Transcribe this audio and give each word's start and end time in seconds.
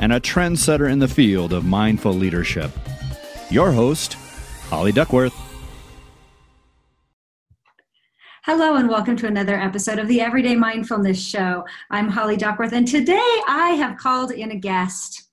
and 0.00 0.14
a 0.14 0.18
trendsetter 0.18 0.90
in 0.90 0.98
the 0.98 1.06
field 1.06 1.52
of 1.52 1.64
mindful 1.64 2.12
leadership. 2.12 2.70
Your 3.50 3.70
host, 3.70 4.14
Holly 4.68 4.92
Duckworth. 4.92 5.34
Hello, 8.44 8.76
and 8.76 8.88
welcome 8.88 9.14
to 9.16 9.26
another 9.26 9.54
episode 9.54 9.98
of 9.98 10.08
the 10.08 10.22
Everyday 10.22 10.56
Mindfulness 10.56 11.22
Show. 11.22 11.66
I'm 11.90 12.08
Holly 12.08 12.38
Duckworth, 12.38 12.72
and 12.72 12.88
today 12.88 13.40
I 13.46 13.76
have 13.78 13.98
called 13.98 14.32
in 14.32 14.50
a 14.50 14.56
guest 14.56 15.28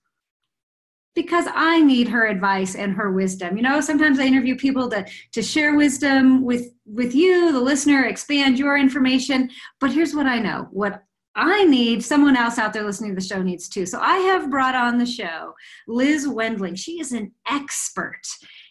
because 1.16 1.46
I 1.56 1.82
need 1.82 2.10
her 2.10 2.28
advice 2.28 2.76
and 2.76 2.94
her 2.94 3.12
wisdom. 3.12 3.56
You 3.56 3.64
know, 3.64 3.80
sometimes 3.80 4.20
I 4.20 4.26
interview 4.26 4.58
people 4.58 4.90
to, 4.90 5.06
to 5.32 5.42
share 5.42 5.76
wisdom 5.76 6.44
with, 6.44 6.74
with 6.86 7.16
you, 7.16 7.54
the 7.54 7.62
listener, 7.62 8.04
expand 8.04 8.60
your 8.60 8.78
information. 8.78 9.50
But 9.80 9.94
here's 9.94 10.14
what 10.14 10.28
I 10.28 10.40
know 10.40 10.68
what 10.72 11.07
I 11.40 11.66
need, 11.66 12.04
someone 12.04 12.36
else 12.36 12.58
out 12.58 12.74
there 12.74 12.84
listening 12.84 13.12
to 13.12 13.22
the 13.22 13.28
show 13.28 13.44
needs 13.44 13.70
too. 13.70 13.86
So 13.86 14.00
I 14.02 14.18
have 14.18 14.50
brought 14.50 14.74
on 14.74 14.98
the 14.98 15.06
show 15.06 15.54
Liz 15.88 16.28
Wendling. 16.28 16.74
She 16.74 17.00
is 17.00 17.12
an 17.12 17.32
expert 17.48 18.22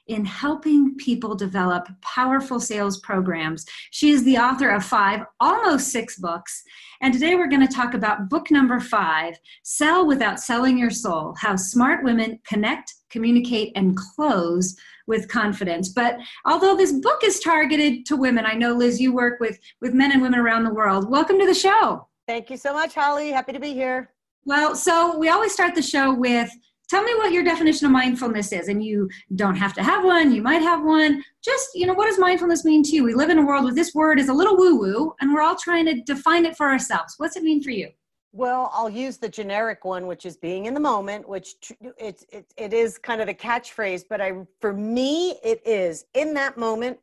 in 0.09 0.25
helping 0.25 0.97
people 0.97 1.37
develop 1.37 1.89
powerful 2.01 2.59
sales 2.59 2.99
programs. 3.01 3.65
She 3.93 4.11
is 4.11 4.25
the 4.25 4.39
author 4.39 4.71
of 4.71 4.85
five, 4.85 5.25
almost 5.39 5.93
six 5.93 6.19
books. 6.19 6.65
And 7.01 7.15
today 7.15 7.37
we're 7.37 7.49
going 7.49 7.67
to 7.67 7.73
talk 7.73 7.95
about 7.95 8.29
book 8.29 8.51
number 8.51 8.81
five 8.81 9.37
Sell 9.63 10.05
Without 10.05 10.41
Selling 10.41 10.77
Your 10.77 10.91
Soul 10.91 11.37
How 11.39 11.55
Smart 11.55 12.03
Women 12.03 12.41
Connect, 12.49 12.93
Communicate, 13.11 13.73
and 13.77 13.97
Close 13.97 14.77
with 15.07 15.29
confidence 15.29 15.91
but 15.91 16.19
although 16.45 16.77
this 16.77 16.91
book 16.91 17.23
is 17.23 17.39
targeted 17.39 18.05
to 18.05 18.17
women 18.17 18.45
i 18.45 18.55
know 18.55 18.73
liz 18.73 19.01
you 19.01 19.13
work 19.13 19.39
with 19.39 19.57
with 19.81 19.95
men 19.95 20.11
and 20.11 20.21
women 20.21 20.41
around 20.41 20.65
the 20.65 20.75
world 20.75 21.09
welcome 21.09 21.39
to 21.39 21.47
the 21.47 21.55
show 21.55 22.09
thank 22.27 22.51
you 22.51 22.57
so 22.57 22.73
much 22.73 22.95
holly. 22.95 23.31
Happy 23.31 23.53
to 23.53 23.61
be 23.61 23.73
here. 23.73 24.11
Well 24.45 24.75
so 24.75 25.19
we 25.19 25.29
always 25.29 25.53
start 25.53 25.75
the 25.75 25.83
show 25.83 26.13
with 26.13 26.51
tell 26.89 27.03
me 27.03 27.15
what 27.17 27.33
your 27.33 27.43
definition 27.43 27.87
of 27.87 27.93
mindfulness 27.93 28.53
is. 28.53 28.69
And 28.69 28.85
you 28.85 29.09
don't 29.35 29.57
have 29.57 29.75
to 29.75 29.83
have 29.83 30.05
one 30.05 30.33
you 30.33 30.43
might 30.43 30.63
have 30.63 30.85
one. 30.85 31.23
Just 31.45 31.71
you 31.75 31.87
know 31.87 31.95
what 31.95 32.07
does 32.07 32.19
mindfulness 32.19 32.65
mean 32.65 32.83
to 32.85 32.91
you? 32.91 33.05
We 33.05 33.15
live 33.15 33.31
in 33.31 33.39
a 33.39 33.45
world 33.45 33.65
where 33.65 33.75
this 33.75 33.95
word 33.95 34.21
is 34.21 34.29
a 34.29 34.35
little 34.35 34.57
woo 34.57 34.79
woo 34.79 35.15
and 35.21 35.33
we're 35.33 35.43
all 35.43 35.57
trying 35.57 35.87
to 35.87 36.03
define 36.03 36.45
it 36.45 36.57
for 36.57 36.69
ourselves. 36.69 37.15
What's 37.19 37.37
it 37.37 37.43
mean 37.43 37.63
for 37.63 37.71
you? 37.71 37.91
Well 38.33 38.71
i'll 38.75 38.91
use 38.91 39.17
the 39.17 39.31
generic 39.31 39.85
one 39.85 40.07
which 40.07 40.27
is 40.27 40.37
being 40.37 40.67
in 40.67 40.75
the 40.75 40.81
moment 40.81 41.27
which 41.27 41.55
it's 41.99 42.27
it, 42.31 42.53
it 42.59 42.75
is 42.75 42.99
kind 42.99 43.23
of 43.23 43.29
the 43.29 43.35
catchphrase 43.35 44.05
but 44.11 44.21
i 44.21 44.33
for 44.61 44.75
me 44.75 45.39
it 45.43 45.67
is 45.67 46.05
in 46.13 46.35
that 46.35 46.59
moment 46.59 46.99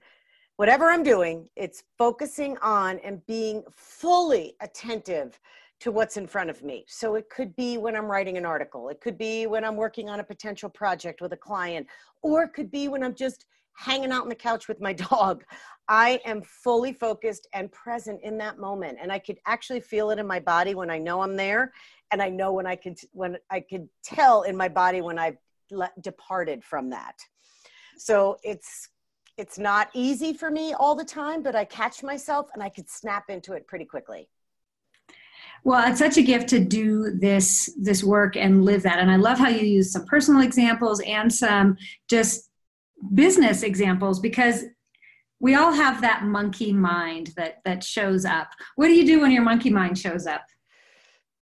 whatever 0.58 0.90
i'm 0.90 1.04
doing 1.04 1.48
it's 1.56 1.84
focusing 1.98 2.58
on 2.60 3.00
and 3.00 3.26
being 3.26 3.64
fully 3.72 4.56
attentive 4.62 5.40
to 5.84 5.92
what's 5.92 6.16
in 6.16 6.26
front 6.26 6.50
of 6.50 6.64
me. 6.64 6.86
So 6.88 7.16
it 7.16 7.30
could 7.30 7.54
be 7.58 7.78
when 7.78 7.94
I'm 7.94 8.06
writing 8.06 8.38
an 8.38 8.46
article, 8.46 8.88
it 8.88 9.02
could 9.02 9.18
be 9.18 9.48
when 9.48 9.66
I'm 9.66 9.76
working 9.76 10.08
on 10.08 10.22
a 10.22 10.24
potential 10.24 10.70
project 10.70 11.20
with 11.20 11.34
a 11.34 11.38
client, 11.38 11.88
or 12.22 12.44
it 12.44 12.54
could 12.54 12.72
be 12.72 12.88
when 12.88 13.04
I'm 13.04 13.14
just 13.14 13.48
hanging 13.76 14.14
out 14.14 14.22
on 14.22 14.30
the 14.30 14.36
couch 14.36 14.70
with 14.70 14.80
my 14.80 14.94
dog. 15.12 15.44
I 15.90 16.22
am 16.24 16.42
fully 16.42 16.94
focused 16.94 17.50
and 17.52 17.70
present 17.74 18.22
in 18.24 18.38
that 18.38 18.60
moment 18.60 18.98
and 19.02 19.12
I 19.12 19.20
could 19.20 19.40
actually 19.46 19.82
feel 19.82 20.12
it 20.12 20.20
in 20.20 20.26
my 20.26 20.40
body 20.40 20.74
when 20.74 20.90
I 20.90 21.00
know 21.00 21.22
I'm 21.22 21.36
there 21.36 21.74
and 22.12 22.22
I 22.22 22.30
know 22.30 22.54
when 22.54 22.66
I 22.66 22.78
could 22.78 22.98
when 23.12 23.38
I 23.50 23.60
could 23.60 23.90
tell 24.06 24.44
in 24.44 24.56
my 24.56 24.70
body 24.70 25.02
when 25.02 25.20
I've 25.20 25.38
departed 26.00 26.64
from 26.64 26.92
that. 26.92 27.16
So 27.98 28.38
it's 28.42 28.88
it's 29.38 29.58
not 29.58 29.90
easy 29.94 30.34
for 30.34 30.52
me 30.52 30.74
all 30.74 30.96
the 30.96 31.06
time, 31.06 31.42
but 31.42 31.56
I 31.56 31.66
catch 31.66 32.04
myself 32.04 32.50
and 32.54 32.62
I 32.62 32.70
could 32.70 32.90
snap 32.90 33.30
into 33.30 33.54
it 33.54 33.68
pretty 33.68 33.86
quickly. 33.86 34.30
Well, 35.64 35.90
it's 35.90 36.00
such 36.00 36.18
a 36.18 36.22
gift 36.22 36.50
to 36.50 36.60
do 36.60 37.12
this 37.20 37.74
this 37.80 38.04
work 38.04 38.36
and 38.36 38.66
live 38.66 38.84
that. 38.84 39.00
And 39.00 39.10
I 39.10 39.16
love 39.16 39.38
how 39.38 39.48
you 39.48 39.66
use 39.66 39.92
some 39.92 40.06
personal 40.06 40.42
examples 40.42 41.02
and 41.02 41.34
some 41.34 41.78
just 42.10 42.50
business 43.14 43.64
examples 43.64 44.20
because 44.20 44.64
we 45.40 45.56
all 45.56 45.74
have 45.74 46.02
that 46.02 46.24
monkey 46.24 46.74
mind 46.74 47.32
that 47.38 47.60
that 47.66 47.84
shows 47.84 48.26
up. 48.26 48.50
What 48.76 48.88
do 48.88 48.94
you 48.94 49.06
do 49.06 49.22
when 49.22 49.32
your 49.32 49.44
monkey 49.44 49.70
mind 49.70 49.98
shows 49.98 50.28
up? 50.28 50.46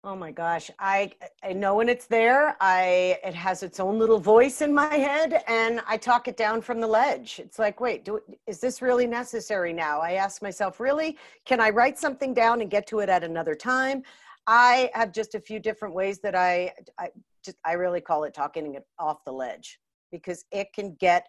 Oh 0.01 0.15
my 0.15 0.31
gosh, 0.31 0.71
I 0.79 1.11
I 1.43 1.51
know 1.51 1.75
when 1.75 1.89
it's 1.89 2.05
there. 2.05 2.55
I 2.61 3.19
it 3.21 3.33
has 3.33 3.63
its 3.63 3.81
own 3.81 3.99
little 3.99 4.19
voice 4.19 4.61
in 4.61 4.73
my 4.73 4.95
head, 4.95 5.43
and 5.45 5.81
I 5.87 5.97
talk 5.97 6.29
it 6.29 6.37
down 6.37 6.61
from 6.61 6.79
the 6.79 6.87
ledge. 6.87 7.39
It's 7.43 7.59
like, 7.59 7.81
wait, 7.81 8.05
do 8.05 8.21
is 8.47 8.61
this 8.61 8.81
really 8.81 9.07
necessary 9.07 9.73
now? 9.73 9.99
I 9.99 10.13
ask 10.13 10.41
myself, 10.41 10.79
really, 10.79 11.17
can 11.45 11.59
I 11.59 11.69
write 11.69 11.99
something 11.99 12.33
down 12.33 12.61
and 12.61 12.71
get 12.71 12.87
to 12.87 12.99
it 12.99 13.09
at 13.09 13.25
another 13.25 13.55
time? 13.55 14.03
I 14.47 14.89
have 14.93 15.11
just 15.11 15.35
a 15.35 15.39
few 15.39 15.59
different 15.59 15.93
ways 15.93 16.19
that 16.19 16.33
I 16.33 16.71
I 16.97 17.09
just 17.43 17.57
I 17.65 17.73
really 17.73 17.99
call 17.99 18.23
it 18.23 18.33
talking 18.33 18.75
it 18.75 18.85
off 18.99 19.25
the 19.25 19.33
ledge 19.33 19.79
because 20.13 20.45
it 20.49 20.71
can 20.73 20.95
get 20.97 21.27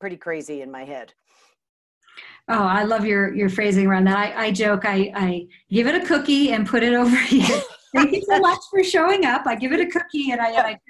pretty 0.00 0.16
crazy 0.16 0.62
in 0.62 0.70
my 0.70 0.84
head. 0.84 1.14
Oh, 2.48 2.64
I 2.64 2.82
love 2.82 3.04
your 3.06 3.32
your 3.32 3.48
phrasing 3.48 3.86
around 3.86 4.04
that. 4.08 4.16
I, 4.16 4.46
I 4.46 4.50
joke. 4.50 4.84
I, 4.84 5.12
I 5.14 5.46
give 5.70 5.86
it 5.86 5.94
a 5.94 6.04
cookie 6.04 6.50
and 6.50 6.66
put 6.66 6.82
it 6.82 6.92
over 6.92 7.16
here. 7.16 7.62
Thank 7.94 8.12
you 8.12 8.22
so 8.22 8.38
much 8.40 8.60
for 8.70 8.82
showing 8.82 9.24
up. 9.24 9.46
I 9.46 9.54
give 9.54 9.72
it 9.72 9.80
a 9.80 9.86
cookie 9.86 10.32
and 10.32 10.40
I, 10.40 10.50
and 10.50 10.66
I 10.66 10.80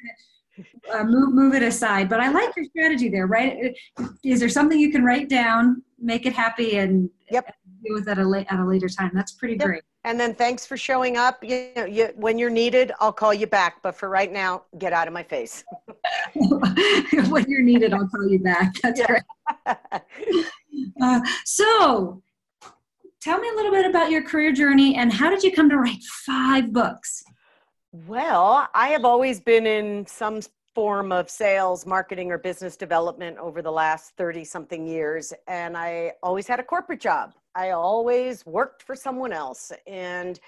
uh, 0.92 1.04
move 1.04 1.34
move 1.34 1.54
it 1.54 1.62
aside. 1.62 2.09
But 2.09 2.20
I 2.20 2.31
like 2.31 2.54
your 2.56 2.65
strategy 2.66 3.09
there. 3.09 3.26
Right? 3.26 3.76
Is 4.25 4.41
there 4.41 4.48
something 4.48 4.78
you 4.78 4.91
can 4.91 5.04
write 5.04 5.28
down, 5.28 5.82
make 5.98 6.26
it 6.26 6.32
happy, 6.32 6.78
and 6.78 7.10
yep. 7.31 7.54
deal 7.84 7.94
with 7.94 8.09
at 8.09 8.19
a 8.19 8.47
at 8.48 8.59
a 8.59 8.65
later 8.65 8.88
time? 8.88 9.10
That's 9.15 9.32
pretty 9.32 9.54
yep. 9.54 9.66
great. 9.66 9.82
And 10.06 10.20
then 10.20 10.34
thanks 10.34 10.66
for 10.66 10.76
showing 10.76 11.16
up. 11.16 11.42
You 11.42 11.70
know, 11.76 11.84
you, 11.87 12.10
when 12.16 12.38
you're 12.38 12.50
needed, 12.50 12.92
I'll 13.00 13.12
call 13.12 13.32
you 13.32 13.47
back. 13.47 13.82
But 13.82 13.97
for 13.97 14.10
right 14.10 14.31
now, 14.31 14.65
get 14.78 14.92
out 14.92 15.09
of 15.09 15.15
my 15.15 15.22
face. 15.22 15.65
when 16.34 17.44
you're 17.48 17.62
needed, 17.62 17.94
I'll 17.94 18.09
call 18.09 18.28
you 18.28 18.38
back. 18.38 18.75
That's 18.82 19.00
yeah. 19.00 19.06
great. 19.06 20.42
Uh, 21.00 21.21
so 21.44 22.21
tell 23.24 23.38
me 23.38 23.48
a 23.48 23.54
little 23.54 23.72
bit 23.72 23.86
about 23.86 24.10
your 24.10 24.22
career 24.22 24.52
journey 24.52 24.96
and 24.96 25.10
how 25.10 25.30
did 25.30 25.42
you 25.42 25.50
come 25.50 25.70
to 25.70 25.78
write 25.78 26.02
five 26.02 26.74
books? 26.74 27.24
Well, 28.06 28.68
I 28.74 28.88
have 28.88 29.06
always 29.06 29.40
been 29.40 29.66
in 29.66 30.06
some 30.06 30.40
form 30.74 31.10
of 31.10 31.30
sales, 31.30 31.86
marketing, 31.86 32.30
or 32.30 32.36
business 32.36 32.76
development 32.76 33.38
over 33.38 33.62
the 33.62 33.72
last 33.72 34.12
30 34.18 34.44
something 34.44 34.86
years. 34.86 35.32
And 35.48 35.74
I 35.74 36.12
always 36.22 36.47
had 36.47 36.60
a 36.60 36.62
corporate 36.62 37.00
job. 37.00 37.32
I 37.54 37.71
always 37.71 38.44
worked 38.44 38.82
for 38.82 38.94
someone 38.94 39.32
else. 39.32 39.72
And 39.86 40.38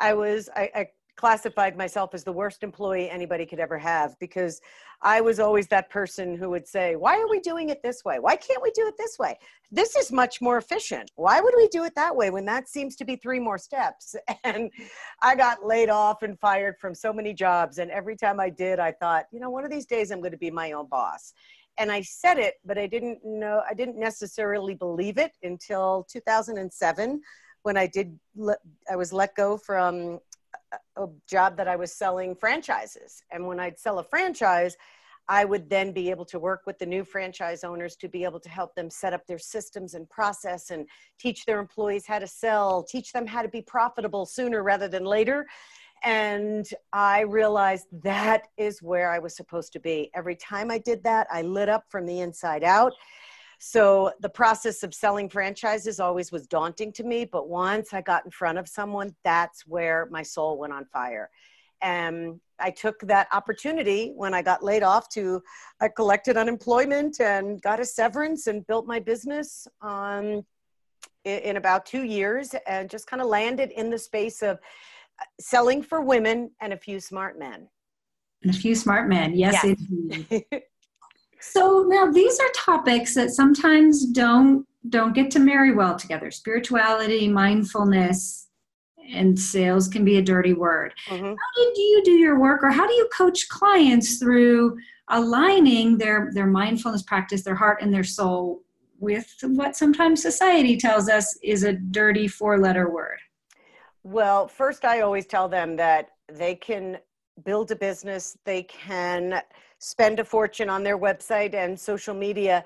I 0.00 0.14
was, 0.14 0.48
I, 0.56 0.70
I 0.74 0.86
classified 1.16 1.76
myself 1.76 2.10
as 2.12 2.24
the 2.24 2.32
worst 2.32 2.62
employee 2.62 3.08
anybody 3.08 3.46
could 3.46 3.60
ever 3.60 3.78
have 3.78 4.18
because 4.18 4.60
I 5.02 5.20
was 5.20 5.38
always 5.38 5.68
that 5.68 5.90
person 5.90 6.36
who 6.36 6.50
would 6.50 6.66
say, 6.66 6.96
Why 6.96 7.18
are 7.18 7.28
we 7.28 7.40
doing 7.40 7.68
it 7.68 7.82
this 7.82 8.04
way? 8.04 8.18
Why 8.18 8.36
can't 8.36 8.62
we 8.62 8.70
do 8.72 8.86
it 8.86 8.94
this 8.98 9.18
way? 9.18 9.38
This 9.70 9.96
is 9.96 10.10
much 10.10 10.40
more 10.40 10.58
efficient. 10.58 11.10
Why 11.16 11.40
would 11.40 11.54
we 11.56 11.68
do 11.68 11.84
it 11.84 11.94
that 11.94 12.14
way 12.14 12.30
when 12.30 12.44
that 12.46 12.68
seems 12.68 12.96
to 12.96 13.04
be 13.04 13.16
three 13.16 13.40
more 13.40 13.58
steps? 13.58 14.16
And 14.44 14.70
I 15.22 15.36
got 15.36 15.64
laid 15.64 15.88
off 15.88 16.22
and 16.22 16.38
fired 16.38 16.76
from 16.78 16.94
so 16.94 17.12
many 17.12 17.32
jobs. 17.32 17.78
And 17.78 17.90
every 17.90 18.14
time 18.14 18.38
I 18.38 18.50
did, 18.50 18.78
I 18.78 18.92
thought, 18.92 19.24
you 19.32 19.40
know, 19.40 19.48
one 19.48 19.64
of 19.64 19.70
these 19.70 19.86
days 19.86 20.10
I'm 20.10 20.20
going 20.20 20.32
to 20.32 20.38
be 20.38 20.50
my 20.50 20.72
own 20.72 20.86
boss. 20.86 21.32
And 21.78 21.90
I 21.90 22.02
said 22.02 22.38
it, 22.38 22.54
but 22.64 22.78
I 22.78 22.86
didn't 22.86 23.24
know, 23.24 23.62
I 23.68 23.74
didn't 23.74 23.98
necessarily 23.98 24.74
believe 24.74 25.18
it 25.18 25.32
until 25.42 26.06
2007 26.10 27.20
when 27.62 27.78
I 27.78 27.86
did, 27.86 28.18
I 28.90 28.96
was 28.96 29.12
let 29.12 29.34
go 29.34 29.56
from 29.56 30.20
a 30.96 31.06
job 31.28 31.56
that 31.56 31.68
I 31.68 31.76
was 31.76 31.92
selling 31.92 32.34
franchises. 32.34 33.22
And 33.30 33.46
when 33.46 33.60
I'd 33.60 33.78
sell 33.78 33.98
a 33.98 34.04
franchise, 34.04 34.76
I 35.28 35.44
would 35.44 35.70
then 35.70 35.92
be 35.92 36.10
able 36.10 36.26
to 36.26 36.38
work 36.38 36.62
with 36.66 36.78
the 36.78 36.86
new 36.86 37.02
franchise 37.02 37.64
owners 37.64 37.96
to 37.96 38.08
be 38.08 38.24
able 38.24 38.40
to 38.40 38.48
help 38.48 38.74
them 38.74 38.90
set 38.90 39.14
up 39.14 39.26
their 39.26 39.38
systems 39.38 39.94
and 39.94 40.08
process 40.10 40.70
and 40.70 40.86
teach 41.18 41.46
their 41.46 41.60
employees 41.60 42.06
how 42.06 42.18
to 42.18 42.26
sell, 42.26 42.82
teach 42.82 43.12
them 43.12 43.26
how 43.26 43.40
to 43.40 43.48
be 43.48 43.62
profitable 43.62 44.26
sooner 44.26 44.62
rather 44.62 44.86
than 44.86 45.04
later. 45.04 45.46
And 46.02 46.68
I 46.92 47.20
realized 47.20 47.86
that 48.02 48.48
is 48.58 48.82
where 48.82 49.10
I 49.10 49.18
was 49.18 49.34
supposed 49.34 49.72
to 49.72 49.80
be. 49.80 50.10
Every 50.14 50.36
time 50.36 50.70
I 50.70 50.76
did 50.76 51.02
that, 51.04 51.26
I 51.30 51.40
lit 51.40 51.70
up 51.70 51.84
from 51.88 52.04
the 52.04 52.20
inside 52.20 52.62
out. 52.62 52.92
So 53.58 54.12
the 54.20 54.28
process 54.28 54.82
of 54.82 54.94
selling 54.94 55.28
franchises 55.28 56.00
always 56.00 56.32
was 56.32 56.46
daunting 56.46 56.92
to 56.94 57.04
me. 57.04 57.24
But 57.24 57.48
once 57.48 57.92
I 57.92 58.00
got 58.00 58.24
in 58.24 58.30
front 58.30 58.58
of 58.58 58.68
someone, 58.68 59.14
that's 59.24 59.66
where 59.66 60.08
my 60.10 60.22
soul 60.22 60.58
went 60.58 60.72
on 60.72 60.84
fire. 60.86 61.30
And 61.82 62.40
I 62.58 62.70
took 62.70 63.00
that 63.00 63.28
opportunity 63.32 64.12
when 64.14 64.32
I 64.32 64.42
got 64.42 64.62
laid 64.62 64.82
off 64.82 65.08
to, 65.10 65.42
I 65.80 65.88
collected 65.88 66.36
unemployment 66.36 67.20
and 67.20 67.60
got 67.60 67.80
a 67.80 67.84
severance 67.84 68.46
and 68.46 68.66
built 68.66 68.86
my 68.86 69.00
business 69.00 69.66
um, 69.82 70.44
in, 71.24 71.56
about 71.56 71.84
two 71.84 72.04
years 72.04 72.54
and 72.66 72.88
just 72.88 73.06
kind 73.06 73.20
of 73.20 73.28
landed 73.28 73.70
in 73.72 73.90
the 73.90 73.98
space 73.98 74.42
of 74.42 74.58
selling 75.40 75.82
for 75.82 76.00
women 76.00 76.50
and 76.60 76.72
a 76.72 76.76
few 76.76 77.00
smart 77.00 77.38
men. 77.38 77.68
And 78.42 78.54
a 78.54 78.56
few 78.56 78.74
smart 78.74 79.08
men, 79.08 79.34
yes, 79.34 79.64
yes. 79.64 80.42
so 81.52 81.84
now 81.88 82.10
these 82.10 82.38
are 82.40 82.48
topics 82.54 83.14
that 83.14 83.30
sometimes 83.30 84.06
don't 84.06 84.66
don't 84.88 85.14
get 85.14 85.30
to 85.30 85.38
marry 85.38 85.74
well 85.74 85.96
together. 85.96 86.30
Spirituality, 86.30 87.26
mindfulness, 87.28 88.48
and 89.12 89.38
sales 89.38 89.88
can 89.88 90.04
be 90.04 90.18
a 90.18 90.22
dirty 90.22 90.52
word. 90.52 90.92
Mm-hmm. 91.08 91.24
How 91.24 91.74
do 91.74 91.80
you 91.80 92.02
do 92.04 92.12
your 92.12 92.38
work, 92.38 92.62
or 92.62 92.70
how 92.70 92.86
do 92.86 92.92
you 92.92 93.08
coach 93.16 93.48
clients 93.48 94.18
through 94.18 94.76
aligning 95.08 95.98
their 95.98 96.30
their 96.32 96.46
mindfulness 96.46 97.02
practice, 97.02 97.42
their 97.42 97.54
heart 97.54 97.82
and 97.82 97.92
their 97.92 98.04
soul, 98.04 98.62
with 98.98 99.34
what 99.42 99.76
sometimes 99.76 100.22
society 100.22 100.76
tells 100.76 101.08
us 101.08 101.38
is 101.42 101.64
a 101.64 101.72
dirty 101.72 102.28
four 102.28 102.58
letter 102.58 102.90
word? 102.90 103.18
Well, 104.02 104.48
first, 104.48 104.84
I 104.84 105.00
always 105.00 105.26
tell 105.26 105.48
them 105.48 105.76
that 105.76 106.10
they 106.30 106.54
can 106.54 106.98
build 107.44 107.70
a 107.70 107.76
business, 107.76 108.36
they 108.44 108.62
can 108.64 109.40
spend 109.84 110.18
a 110.18 110.24
fortune 110.24 110.70
on 110.70 110.82
their 110.82 110.98
website 110.98 111.52
and 111.52 111.78
social 111.78 112.14
media. 112.14 112.64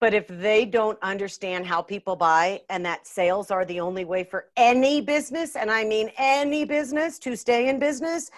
But 0.00 0.14
if 0.14 0.26
they 0.26 0.64
don't 0.64 0.98
understand 1.00 1.64
how 1.64 1.80
people 1.80 2.16
buy 2.16 2.60
and 2.68 2.84
that 2.84 3.06
sales 3.06 3.50
are 3.52 3.64
the 3.64 3.80
only 3.80 4.04
way 4.04 4.24
for 4.24 4.46
any 4.56 5.00
business, 5.00 5.54
and 5.54 5.70
I 5.70 5.84
mean 5.84 6.10
any 6.18 6.64
business 6.64 7.18
to 7.20 7.36
stay 7.36 7.68
in 7.68 7.78
business, 7.78 8.30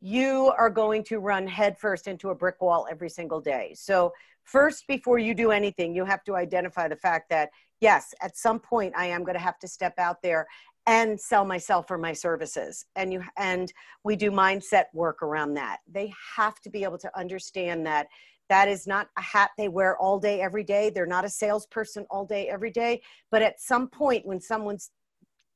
you 0.00 0.52
are 0.56 0.70
going 0.70 1.02
to 1.04 1.18
run 1.18 1.46
headfirst 1.46 2.06
into 2.06 2.30
a 2.30 2.34
brick 2.34 2.62
wall 2.62 2.86
every 2.90 3.10
single 3.10 3.40
day. 3.40 3.72
So, 3.74 4.12
first, 4.44 4.86
before 4.86 5.18
you 5.18 5.34
do 5.34 5.50
anything, 5.50 5.94
you 5.94 6.04
have 6.04 6.24
to 6.24 6.36
identify 6.36 6.88
the 6.88 6.96
fact 6.96 7.28
that, 7.30 7.50
yes, 7.80 8.14
at 8.22 8.36
some 8.36 8.58
point 8.58 8.94
I 8.96 9.06
am 9.06 9.22
going 9.22 9.36
to 9.36 9.42
have 9.42 9.58
to 9.58 9.68
step 9.68 9.98
out 9.98 10.22
there 10.22 10.46
and 10.86 11.18
sell 11.18 11.44
myself 11.44 11.90
or 11.90 11.98
my 11.98 12.12
services 12.12 12.86
and 12.96 13.12
you 13.12 13.22
and 13.36 13.72
we 14.04 14.16
do 14.16 14.30
mindset 14.30 14.84
work 14.94 15.22
around 15.22 15.54
that. 15.54 15.78
They 15.90 16.12
have 16.36 16.60
to 16.60 16.70
be 16.70 16.82
able 16.82 16.98
to 16.98 17.18
understand 17.18 17.86
that 17.86 18.08
that 18.48 18.68
is 18.68 18.86
not 18.86 19.08
a 19.16 19.22
hat 19.22 19.50
they 19.56 19.68
wear 19.68 19.96
all 19.98 20.18
day 20.18 20.40
every 20.40 20.64
day. 20.64 20.90
They're 20.90 21.06
not 21.06 21.24
a 21.24 21.30
salesperson 21.30 22.04
all 22.10 22.26
day 22.26 22.48
every 22.48 22.70
day. 22.70 23.00
But 23.30 23.42
at 23.42 23.60
some 23.60 23.88
point 23.88 24.26
when 24.26 24.40
someone 24.40 24.78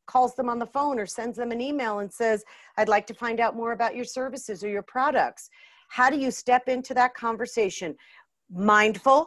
calls 0.07 0.37
them 0.37 0.49
on 0.49 0.61
the 0.61 0.67
phone 0.67 1.01
or 1.01 1.07
sends 1.07 1.37
them 1.37 1.51
an 1.51 1.61
email 1.61 1.99
and 1.99 2.13
says 2.13 2.45
i'd 2.79 2.89
like 2.89 3.09
to 3.09 3.13
find 3.13 3.41
out 3.41 3.57
more 3.57 3.73
about 3.73 3.97
your 3.97 4.05
services 4.05 4.63
or 4.63 4.69
your 4.69 4.85
products 4.85 5.51
how 5.89 6.11
do 6.11 6.19
you 6.19 6.31
step 6.31 6.69
into 6.69 6.95
that 6.95 7.15
conversation? 7.15 7.97
Mindful 8.51 9.27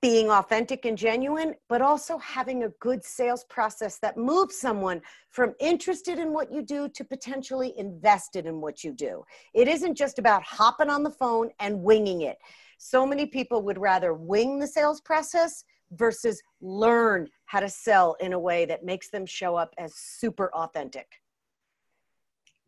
being 0.00 0.30
authentic 0.30 0.84
and 0.84 0.96
genuine, 0.96 1.54
but 1.68 1.82
also 1.82 2.18
having 2.18 2.62
a 2.62 2.68
good 2.80 3.04
sales 3.04 3.44
process 3.44 3.98
that 3.98 4.16
moves 4.16 4.56
someone 4.56 5.00
from 5.30 5.54
interested 5.58 6.18
in 6.18 6.32
what 6.32 6.52
you 6.52 6.62
do 6.62 6.88
to 6.88 7.04
potentially 7.04 7.74
invested 7.76 8.46
in 8.46 8.60
what 8.60 8.84
you 8.84 8.92
do. 8.92 9.24
It 9.54 9.66
isn't 9.66 9.96
just 9.96 10.18
about 10.18 10.42
hopping 10.44 10.88
on 10.88 11.02
the 11.02 11.10
phone 11.10 11.50
and 11.58 11.82
winging 11.82 12.22
it. 12.22 12.38
So 12.78 13.04
many 13.04 13.26
people 13.26 13.62
would 13.62 13.78
rather 13.78 14.14
wing 14.14 14.60
the 14.60 14.68
sales 14.68 15.00
process 15.00 15.64
versus 15.92 16.40
learn 16.60 17.28
how 17.46 17.60
to 17.60 17.68
sell 17.68 18.14
in 18.20 18.32
a 18.34 18.38
way 18.38 18.66
that 18.66 18.84
makes 18.84 19.10
them 19.10 19.26
show 19.26 19.56
up 19.56 19.74
as 19.78 19.94
super 19.96 20.52
authentic. 20.54 21.06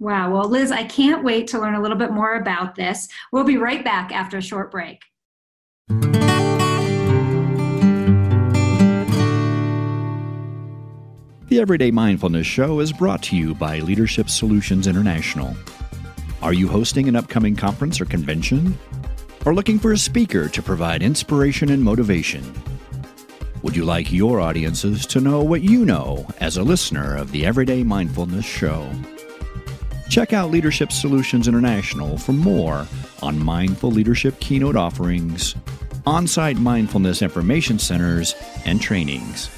Wow. 0.01 0.33
Well, 0.33 0.49
Liz, 0.49 0.73
I 0.73 0.85
can't 0.85 1.23
wait 1.23 1.47
to 1.49 1.61
learn 1.61 1.75
a 1.75 1.81
little 1.81 1.99
bit 1.99 2.11
more 2.11 2.37
about 2.37 2.75
this. 2.75 3.07
We'll 3.33 3.45
be 3.45 3.59
right 3.59 3.85
back 3.85 4.13
after 4.13 4.39
a 4.39 4.43
short 4.43 4.71
break. 4.71 5.01
The 11.51 11.59
Everyday 11.59 11.91
Mindfulness 11.91 12.47
Show 12.47 12.79
is 12.79 12.93
brought 12.93 13.25
to 13.25 13.37
you 13.37 13.57
by 13.57 13.81
Leadership 13.81 14.31
Solutions 14.31 14.87
International. 14.87 15.57
Are 16.43 16.53
you 16.53 16.69
hosting 16.69 17.09
an 17.09 17.17
upcoming 17.17 17.57
conference 17.57 18.01
or 18.01 18.05
convention? 18.05 18.79
Or 19.45 19.53
looking 19.53 19.77
for 19.81 19.91
a 19.91 19.99
speaker 19.99 20.49
to 20.49 20.63
provide 20.63 21.03
inspiration 21.03 21.71
and 21.71 21.83
motivation? 21.83 22.45
Would 23.65 23.75
you 23.75 23.85
like 23.85 24.13
your 24.13 24.41
audiences 24.41 25.05
to 25.07 25.21
know 25.21 25.43
what 25.43 25.63
you 25.63 25.85
know 25.85 26.25
as 26.39 26.57
a 26.57 26.63
listener 26.63 27.17
of 27.17 27.33
the 27.33 27.45
Everyday 27.45 27.83
Mindfulness 27.83 28.45
Show? 28.45 28.89
Check 30.09 30.33
out 30.33 30.53
Leadership 30.53 30.93
Solutions 30.93 31.49
International 31.49 32.17
for 32.17 32.33
more 32.33 32.87
on 33.23 33.45
mindful 33.45 33.91
leadership 33.91 34.39
keynote 34.39 34.77
offerings, 34.77 35.57
on 36.07 36.29
site 36.29 36.59
mindfulness 36.59 37.23
information 37.23 37.81
centers, 37.81 38.37
and 38.65 38.81
trainings. 38.81 39.51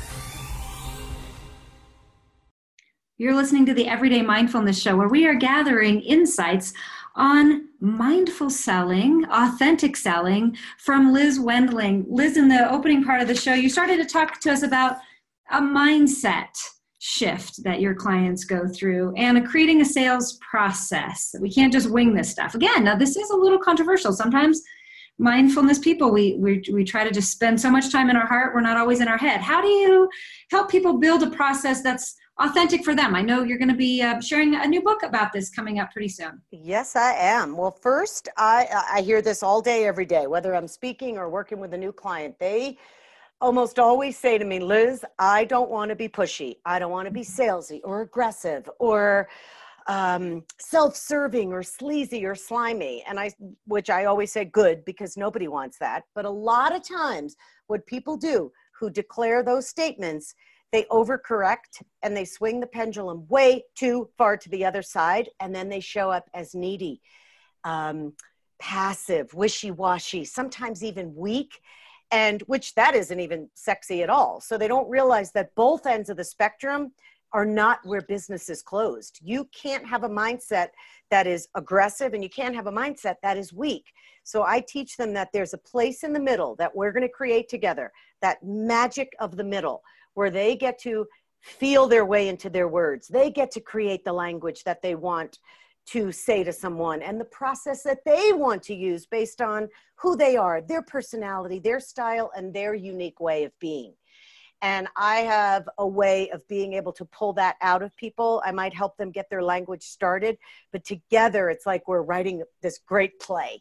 You're 3.23 3.37
listening 3.37 3.65
to 3.67 3.75
the 3.75 3.87
Everyday 3.87 4.21
Mindfulness 4.21 4.83
Show, 4.83 4.97
where 4.97 5.07
we 5.07 5.29
are 5.29 5.37
gathering 5.37 6.01
insights 6.01 6.73
on 7.15 7.69
mindful 7.79 8.51
selling, 8.51 9.25
authentic 9.31 9.97
selling 9.97 10.57
from 10.79 11.13
Liz 11.13 11.39
Wendling. 11.39 12.05
Liz, 12.09 12.37
in 12.37 12.49
the 12.49 12.69
opening 12.69 13.05
part 13.05 13.21
of 13.21 13.29
the 13.29 13.37
show, 13.37 13.55
you 13.55 13.69
started 13.69 13.99
to 13.99 14.13
talk 14.13 14.41
to 14.41 14.51
us 14.51 14.65
about 14.65 14.97
a 15.53 15.61
mindset 15.61 16.49
shift 16.99 17.63
that 17.63 17.81
your 17.81 17.95
clients 17.95 18.43
go 18.43 18.67
through 18.67 19.15
and 19.17 19.47
creating 19.47 19.81
a 19.83 19.85
sales 19.85 20.37
process. 20.39 21.33
We 21.41 21.49
can't 21.49 21.73
just 21.73 21.91
wing 21.91 22.15
this 22.15 22.29
stuff. 22.29 22.57
Again, 22.57 22.83
now 22.83 22.97
this 22.97 23.17
is 23.17 23.31
a 23.31 23.37
little 23.37 23.61
controversial. 23.61 24.13
Sometimes 24.13 24.61
mindfulness 25.19 25.79
people 25.79 26.11
we, 26.11 26.35
we 26.41 26.61
we 26.73 26.83
try 26.83 27.05
to 27.05 27.13
just 27.13 27.31
spend 27.31 27.61
so 27.61 27.71
much 27.71 27.93
time 27.93 28.09
in 28.09 28.17
our 28.17 28.27
heart 28.27 28.55
we're 28.55 28.63
not 28.63 28.79
always 28.79 28.99
in 28.99 29.07
our 29.07 29.19
head 29.19 29.43
how 29.43 29.61
do 29.61 29.69
you 29.69 30.09
help 30.51 30.71
people 30.71 30.99
build 30.99 31.23
a 31.23 31.31
process 31.31 31.83
that's 31.83 32.17
authentic 32.39 32.85
for 32.85 32.95
them. 32.95 33.15
I 33.15 33.23
know 33.23 33.43
you're 33.43 33.59
going 33.59 33.69
to 33.69 33.75
be 33.75 34.03
uh, 34.03 34.21
sharing 34.21 34.55
a 34.55 34.67
new 34.67 34.83
book 34.83 35.03
about 35.03 35.33
this 35.33 35.51
coming 35.51 35.79
up 35.79 35.93
pretty 35.93 36.09
soon. 36.09 36.41
Yes, 36.51 36.97
I 36.97 37.13
am. 37.13 37.57
Well, 37.57 37.71
first, 37.71 38.29
I 38.37 38.67
I 38.93 39.03
hear 39.03 39.23
this 39.23 39.43
all 39.43 39.61
day, 39.61 39.87
every 39.87 40.07
day, 40.07 40.27
whether 40.27 40.55
I'm 40.55 40.69
speaking 40.69 41.19
or 41.19 41.29
working 41.29 41.61
with 41.61 41.75
a 41.75 41.79
new 41.79 41.93
client. 41.93 42.39
They 42.39 42.79
almost 43.41 43.79
always 43.79 44.17
say 44.17 44.39
to 44.39 44.45
me, 44.45 44.61
Liz, 44.61 45.05
I 45.19 45.45
don't 45.45 45.71
want 45.71 45.89
to 45.89 45.97
be 45.97 46.09
pushy. 46.09 46.57
I 46.65 46.79
don't 46.79 46.93
want 46.93 47.07
to 47.07 47.13
be 47.13 47.23
salesy 47.23 47.81
or 47.83 48.03
aggressive 48.03 48.71
or 48.79 49.29
um, 49.89 50.45
self-serving 50.61 51.53
or 51.53 51.65
sleazy 51.65 52.25
or 52.25 52.37
slimy. 52.37 53.03
And 53.09 53.19
I, 53.19 53.33
which 53.67 53.91
I 53.91 54.05
always 54.05 54.31
say, 54.31 54.45
good, 54.45 54.85
because 54.85 55.17
nobody 55.17 55.49
wants 55.49 55.77
that. 55.79 56.05
But 56.15 56.25
a 56.25 56.31
lot 56.31 56.75
of 56.75 56.87
times, 56.87 57.35
what 57.67 57.85
people 57.87 58.17
do 58.17 58.53
who 58.79 58.91
declare 58.91 59.43
those 59.43 59.67
statements 59.69 60.35
they 60.73 60.85
overcorrect 60.85 61.83
and 62.03 62.17
they 62.17 62.25
swing 62.25 62.59
the 62.59 62.67
pendulum 62.67 63.27
way 63.29 63.65
too 63.77 64.09
far 64.17 64.37
to 64.37 64.49
the 64.49 64.65
other 64.65 64.83
side 64.83 65.29
and 65.41 65.55
then 65.55 65.69
they 65.69 65.81
show 65.81 66.11
up 66.11 66.29
as 66.35 66.55
needy 66.55 67.01
um, 67.65 68.13
passive 68.59 69.33
wishy-washy 69.35 70.25
sometimes 70.25 70.83
even 70.83 71.15
weak 71.15 71.61
and 72.11 72.43
which 72.43 72.75
that 72.75 72.95
isn't 72.95 73.21
even 73.21 73.49
sexy 73.55 74.03
at 74.03 74.11
all. 74.11 74.41
So 74.41 74.59
they 74.59 74.69
don't 74.69 74.89
realize 74.89 75.33
that 75.33 75.55
both 75.55 75.87
ends 75.87 76.11
of 76.11 76.19
the 76.19 76.25
spectrum 76.25 76.93
are 77.33 77.47
not 77.47 77.79
where 77.85 78.03
business 78.03 78.51
is 78.51 78.63
closed. 78.63 79.19
You 79.23 79.49
can't 79.55 79.87
have 79.87 80.05
a 80.05 80.09
mindset 80.09 80.69
that 81.11 81.27
is 81.27 81.49
aggressive 81.55 82.13
and 82.13 82.23
you 82.23 82.29
can't 82.29 82.55
have 82.55 82.67
a 82.67 82.73
mindset 82.73 83.17
that 83.23 83.39
is 83.39 83.53
weak. 83.53 83.87
So 84.25 84.43
i 84.43 84.61
teach 84.61 84.97
them 84.97 85.13
that 85.15 85.31
there's 85.33 85.55
a 85.55 85.59
place 85.59 86.05
in 86.05 86.13
the 86.13 86.21
middle 86.21 86.55
that 86.57 86.77
we're 86.77 86.93
going 86.93 87.03
to 87.03 87.09
create 87.09 87.49
together 87.49 87.91
that 88.21 88.43
magic 88.45 89.13
of 89.19 89.37
the 89.37 89.45
middle 89.45 89.83
where 90.15 90.31
they 90.31 90.57
get 90.57 90.79
to 90.81 91.07
feel 91.41 91.89
their 91.89 92.05
way 92.05 92.29
into 92.29 92.49
their 92.49 92.69
words. 92.69 93.09
They 93.09 93.31
get 93.31 93.51
to 93.53 93.61
create 93.61 94.05
the 94.05 94.13
language 94.13 94.63
that 94.65 94.81
they 94.83 94.95
want 94.95 95.39
to 95.87 96.13
say 96.13 96.45
to 96.45 96.53
someone 96.53 97.03
and 97.03 97.21
the 97.21 97.25
process 97.25 97.83
that 97.83 98.05
they 98.05 98.33
want 98.33 98.63
to 98.63 98.75
use 98.75 99.05
based 99.07 99.41
on 99.41 99.69
who 99.97 100.15
they 100.17 100.37
are, 100.37 100.61
their 100.61 100.83
personality, 100.83 101.59
their 101.59 101.81
style, 101.81 102.31
and 102.37 102.55
their 102.55 102.75
unique 102.75 103.19
way 103.19 103.43
of 103.43 103.53
being. 103.59 103.95
and 104.63 104.87
I 104.97 105.17
have 105.17 105.69
a 105.79 105.87
way 105.87 106.31
of 106.31 106.47
being 106.47 106.75
able 106.75 106.93
to 106.93 107.05
pull 107.05 107.33
that 107.35 107.57
out 107.61 107.83
of 107.83 107.95
people. 107.97 108.41
I 108.47 108.53
might 108.53 108.73
help 108.73 108.97
them 108.97 109.11
get 109.11 109.29
their 109.29 109.43
language 109.43 109.83
started, 109.83 110.39
but 110.71 110.85
together 110.85 111.51
it's 111.51 111.67
like 111.67 111.89
we're 111.89 112.03
writing 112.03 112.43
this 112.63 112.79
great 112.79 113.19
play. 113.19 113.61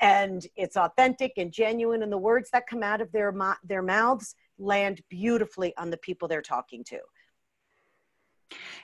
And 0.00 0.44
it's 0.56 0.76
authentic 0.76 1.34
and 1.36 1.52
genuine, 1.52 2.02
and 2.02 2.10
the 2.10 2.18
words 2.18 2.50
that 2.50 2.66
come 2.66 2.82
out 2.82 3.00
of 3.00 3.12
their, 3.12 3.32
their 3.62 3.82
mouths 3.82 4.34
land 4.60 5.00
beautifully 5.08 5.74
on 5.76 5.90
the 5.90 5.96
people 5.96 6.28
they're 6.28 6.42
talking 6.42 6.84
to. 6.84 6.98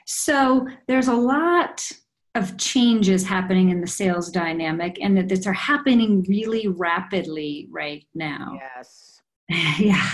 So 0.05 0.67
there's 0.87 1.07
a 1.07 1.13
lot 1.15 1.89
of 2.35 2.57
changes 2.57 3.25
happening 3.25 3.69
in 3.69 3.81
the 3.81 3.87
sales 3.87 4.29
dynamic, 4.29 4.97
and 5.01 5.17
that 5.17 5.27
these 5.27 5.47
are 5.47 5.53
happening 5.53 6.23
really 6.29 6.67
rapidly 6.67 7.67
right 7.71 8.05
now. 8.13 8.53
Yes. 8.59 9.13
Yeah. 9.79 10.05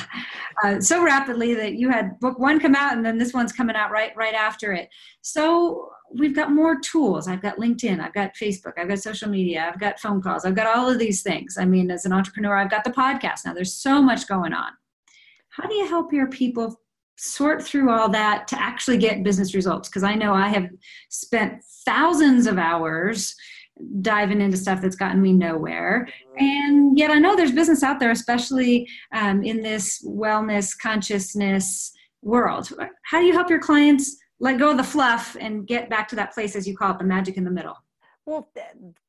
Uh, 0.63 0.79
so 0.79 1.03
rapidly 1.03 1.55
that 1.55 1.73
you 1.73 1.89
had 1.89 2.19
book 2.19 2.37
one 2.37 2.59
come 2.59 2.75
out 2.75 2.93
and 2.93 3.03
then 3.03 3.17
this 3.17 3.33
one's 3.33 3.51
coming 3.51 3.75
out 3.75 3.89
right 3.89 4.15
right 4.15 4.35
after 4.35 4.73
it. 4.73 4.89
So 5.21 5.89
we've 6.13 6.35
got 6.35 6.51
more 6.51 6.79
tools. 6.79 7.27
I've 7.27 7.41
got 7.41 7.57
linkedin. 7.57 7.99
I've 7.99 8.13
got 8.13 8.35
facebook. 8.35 8.73
I've 8.77 8.89
got 8.89 8.99
social 8.99 9.29
media. 9.29 9.67
I've 9.67 9.79
got 9.79 9.99
phone 9.99 10.21
calls. 10.21 10.45
I've 10.45 10.53
got 10.53 10.67
all 10.67 10.87
of 10.87 10.99
these 10.99 11.23
things. 11.23 11.57
I 11.57 11.65
mean 11.65 11.89
as 11.89 12.05
an 12.05 12.13
entrepreneur 12.13 12.55
i've 12.55 12.69
got 12.69 12.83
the 12.83 12.91
podcast. 12.91 13.45
Now 13.45 13.55
there's 13.55 13.73
so 13.73 14.03
much 14.03 14.27
going 14.27 14.53
on 14.53 14.73
how 15.55 15.67
do 15.67 15.75
you 15.75 15.87
help 15.87 16.11
your 16.11 16.27
people 16.27 16.79
sort 17.17 17.63
through 17.63 17.91
all 17.91 18.09
that 18.09 18.47
to 18.47 18.59
actually 18.59 18.97
get 18.97 19.23
business 19.23 19.53
results 19.53 19.87
because 19.87 20.03
i 20.03 20.15
know 20.15 20.33
i 20.33 20.47
have 20.47 20.67
spent 21.09 21.63
thousands 21.85 22.47
of 22.47 22.57
hours 22.57 23.35
diving 24.01 24.41
into 24.41 24.57
stuff 24.57 24.81
that's 24.81 24.95
gotten 24.95 25.21
me 25.21 25.33
nowhere. 25.33 26.07
And 26.37 26.97
yet 26.97 27.11
I 27.11 27.19
know 27.19 27.35
there's 27.35 27.51
business 27.51 27.83
out 27.83 27.99
there, 27.99 28.11
especially 28.11 28.87
um, 29.11 29.43
in 29.43 29.61
this 29.61 30.05
wellness 30.05 30.77
consciousness 30.77 31.91
world. 32.21 32.69
How 33.03 33.19
do 33.19 33.25
you 33.25 33.33
help 33.33 33.49
your 33.49 33.59
clients 33.59 34.17
let 34.39 34.59
go 34.59 34.71
of 34.71 34.77
the 34.77 34.83
fluff 34.83 35.35
and 35.39 35.67
get 35.67 35.89
back 35.89 36.07
to 36.09 36.15
that 36.17 36.33
place, 36.33 36.55
as 36.55 36.67
you 36.67 36.75
call 36.75 36.91
it, 36.91 36.99
the 36.99 37.05
magic 37.05 37.37
in 37.37 37.43
the 37.43 37.51
middle? 37.51 37.75
Well, 38.25 38.49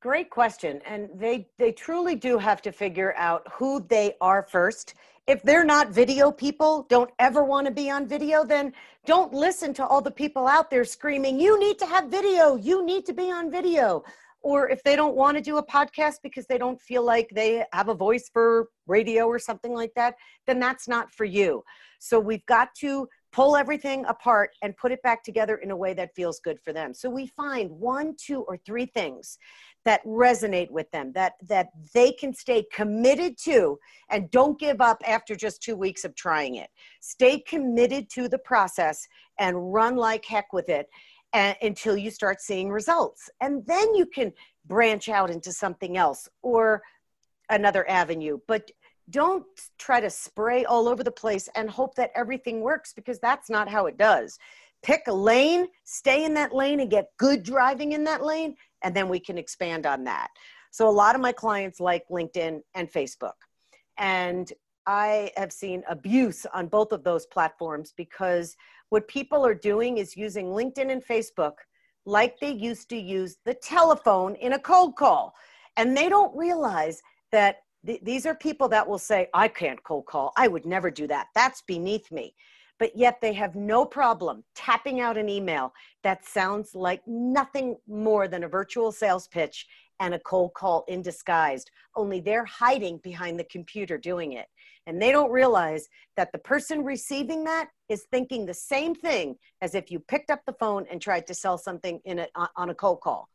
great 0.00 0.30
question. 0.30 0.80
And 0.84 1.08
they, 1.14 1.48
they 1.58 1.72
truly 1.72 2.16
do 2.16 2.36
have 2.38 2.60
to 2.62 2.72
figure 2.72 3.14
out 3.16 3.46
who 3.52 3.84
they 3.88 4.14
are 4.20 4.42
first. 4.42 4.94
If 5.26 5.42
they're 5.42 5.64
not 5.64 5.90
video 5.90 6.30
people, 6.32 6.86
don't 6.90 7.10
ever 7.18 7.44
want 7.44 7.66
to 7.66 7.72
be 7.72 7.90
on 7.90 8.06
video, 8.06 8.44
then 8.44 8.72
don't 9.06 9.32
listen 9.32 9.72
to 9.74 9.86
all 9.86 10.00
the 10.00 10.10
people 10.10 10.46
out 10.46 10.70
there 10.70 10.84
screaming, 10.84 11.38
you 11.38 11.58
need 11.58 11.78
to 11.78 11.86
have 11.86 12.10
video, 12.10 12.56
you 12.56 12.84
need 12.84 13.06
to 13.06 13.12
be 13.12 13.30
on 13.30 13.50
video 13.50 14.02
or 14.44 14.68
if 14.68 14.82
they 14.82 14.94
don't 14.94 15.16
want 15.16 15.36
to 15.38 15.42
do 15.42 15.56
a 15.56 15.66
podcast 15.66 16.16
because 16.22 16.46
they 16.46 16.58
don't 16.58 16.80
feel 16.80 17.02
like 17.02 17.30
they 17.30 17.64
have 17.72 17.88
a 17.88 17.94
voice 17.94 18.28
for 18.30 18.68
radio 18.86 19.26
or 19.26 19.38
something 19.38 19.72
like 19.72 19.92
that, 19.96 20.14
then 20.46 20.60
that's 20.60 20.86
not 20.86 21.10
for 21.10 21.24
you. 21.24 21.64
So 21.98 22.20
we've 22.20 22.44
got 22.44 22.74
to 22.76 23.08
pull 23.34 23.56
everything 23.56 24.04
apart 24.06 24.50
and 24.62 24.76
put 24.76 24.92
it 24.92 25.02
back 25.02 25.24
together 25.24 25.56
in 25.56 25.72
a 25.72 25.76
way 25.76 25.92
that 25.92 26.14
feels 26.14 26.38
good 26.38 26.60
for 26.60 26.72
them. 26.72 26.94
So 26.94 27.10
we 27.10 27.26
find 27.26 27.68
one, 27.68 28.14
two, 28.16 28.42
or 28.42 28.56
three 28.58 28.86
things 28.86 29.38
that 29.84 30.04
resonate 30.06 30.70
with 30.70 30.88
them 30.92 31.10
that 31.14 31.32
that 31.48 31.70
they 31.92 32.12
can 32.12 32.32
stay 32.32 32.64
committed 32.72 33.36
to 33.38 33.76
and 34.08 34.30
don't 34.30 34.58
give 34.58 34.80
up 34.80 35.02
after 35.04 35.34
just 35.34 35.62
2 35.62 35.74
weeks 35.74 36.04
of 36.04 36.14
trying 36.14 36.54
it. 36.54 36.70
Stay 37.00 37.40
committed 37.40 38.08
to 38.10 38.28
the 38.28 38.38
process 38.38 39.08
and 39.40 39.74
run 39.74 39.96
like 39.96 40.24
heck 40.24 40.52
with 40.52 40.68
it 40.68 40.86
until 41.32 41.96
you 41.96 42.12
start 42.12 42.40
seeing 42.40 42.70
results. 42.70 43.28
And 43.40 43.66
then 43.66 43.96
you 43.96 44.06
can 44.06 44.32
branch 44.64 45.08
out 45.08 45.28
into 45.28 45.50
something 45.52 45.96
else 45.96 46.28
or 46.42 46.82
another 47.50 47.84
avenue. 47.90 48.38
But 48.46 48.70
don't 49.10 49.44
try 49.78 50.00
to 50.00 50.10
spray 50.10 50.64
all 50.64 50.88
over 50.88 51.02
the 51.02 51.10
place 51.10 51.48
and 51.54 51.68
hope 51.68 51.94
that 51.96 52.10
everything 52.14 52.60
works 52.60 52.92
because 52.92 53.18
that's 53.18 53.50
not 53.50 53.68
how 53.68 53.86
it 53.86 53.98
does. 53.98 54.38
Pick 54.82 55.02
a 55.08 55.12
lane, 55.12 55.66
stay 55.84 56.24
in 56.24 56.34
that 56.34 56.54
lane, 56.54 56.80
and 56.80 56.90
get 56.90 57.10
good 57.18 57.42
driving 57.42 57.92
in 57.92 58.04
that 58.04 58.22
lane, 58.22 58.54
and 58.82 58.94
then 58.94 59.08
we 59.08 59.18
can 59.18 59.38
expand 59.38 59.86
on 59.86 60.04
that. 60.04 60.28
So, 60.70 60.88
a 60.88 60.90
lot 60.90 61.14
of 61.14 61.20
my 61.20 61.32
clients 61.32 61.80
like 61.80 62.06
LinkedIn 62.10 62.60
and 62.74 62.92
Facebook. 62.92 63.32
And 63.96 64.52
I 64.86 65.30
have 65.36 65.52
seen 65.52 65.82
abuse 65.88 66.46
on 66.52 66.66
both 66.66 66.92
of 66.92 67.04
those 67.04 67.26
platforms 67.26 67.94
because 67.96 68.56
what 68.90 69.08
people 69.08 69.44
are 69.46 69.54
doing 69.54 69.98
is 69.98 70.16
using 70.16 70.46
LinkedIn 70.46 70.90
and 70.90 71.04
Facebook 71.04 71.54
like 72.06 72.38
they 72.38 72.50
used 72.50 72.90
to 72.90 72.96
use 72.96 73.38
the 73.44 73.54
telephone 73.54 74.34
in 74.36 74.52
a 74.52 74.58
cold 74.58 74.96
call. 74.96 75.34
And 75.76 75.96
they 75.96 76.08
don't 76.08 76.36
realize 76.36 77.02
that 77.32 77.63
th- 77.86 78.00
these 78.02 78.26
are 78.26 78.34
people 78.34 78.68
that 78.68 78.88
will 78.88 78.98
say, 78.98 79.28
I 79.34 79.48
can't 79.48 79.82
cold 79.82 80.06
call. 80.06 80.32
I 80.36 80.48
would 80.48 80.66
never 80.66 80.90
do 80.90 81.06
that. 81.08 81.28
That's 81.34 81.62
beneath 81.62 82.10
me. 82.10 82.34
But 82.78 82.96
yet 82.96 83.20
they 83.20 83.32
have 83.34 83.54
no 83.54 83.84
problem 83.84 84.42
tapping 84.54 85.00
out 85.00 85.16
an 85.16 85.28
email 85.28 85.72
that 86.02 86.26
sounds 86.26 86.74
like 86.74 87.02
nothing 87.06 87.76
more 87.86 88.26
than 88.26 88.44
a 88.44 88.48
virtual 88.48 88.90
sales 88.90 89.28
pitch 89.28 89.66
and 90.00 90.14
a 90.14 90.18
cold 90.18 90.54
call 90.54 90.84
in 90.88 91.02
disguise, 91.02 91.64
only 91.96 92.20
they're 92.20 92.44
hiding 92.44 92.98
behind 92.98 93.38
the 93.38 93.44
computer 93.44 93.96
doing 93.96 94.32
it. 94.32 94.46
And 94.86 95.00
they 95.00 95.12
don't 95.12 95.30
realize 95.30 95.88
that 96.16 96.32
the 96.32 96.38
person 96.38 96.84
receiving 96.84 97.44
that 97.44 97.68
is 97.88 98.06
thinking 98.10 98.44
the 98.44 98.54
same 98.54 98.94
thing 98.94 99.36
as 99.62 99.74
if 99.74 99.90
you 99.90 100.00
picked 100.00 100.30
up 100.30 100.40
the 100.46 100.52
phone 100.54 100.84
and 100.90 101.00
tried 101.00 101.26
to 101.28 101.34
sell 101.34 101.56
something 101.56 102.00
in 102.04 102.18
a, 102.18 102.28
on 102.56 102.70
a 102.70 102.74
cold 102.74 103.00
call. 103.00 103.28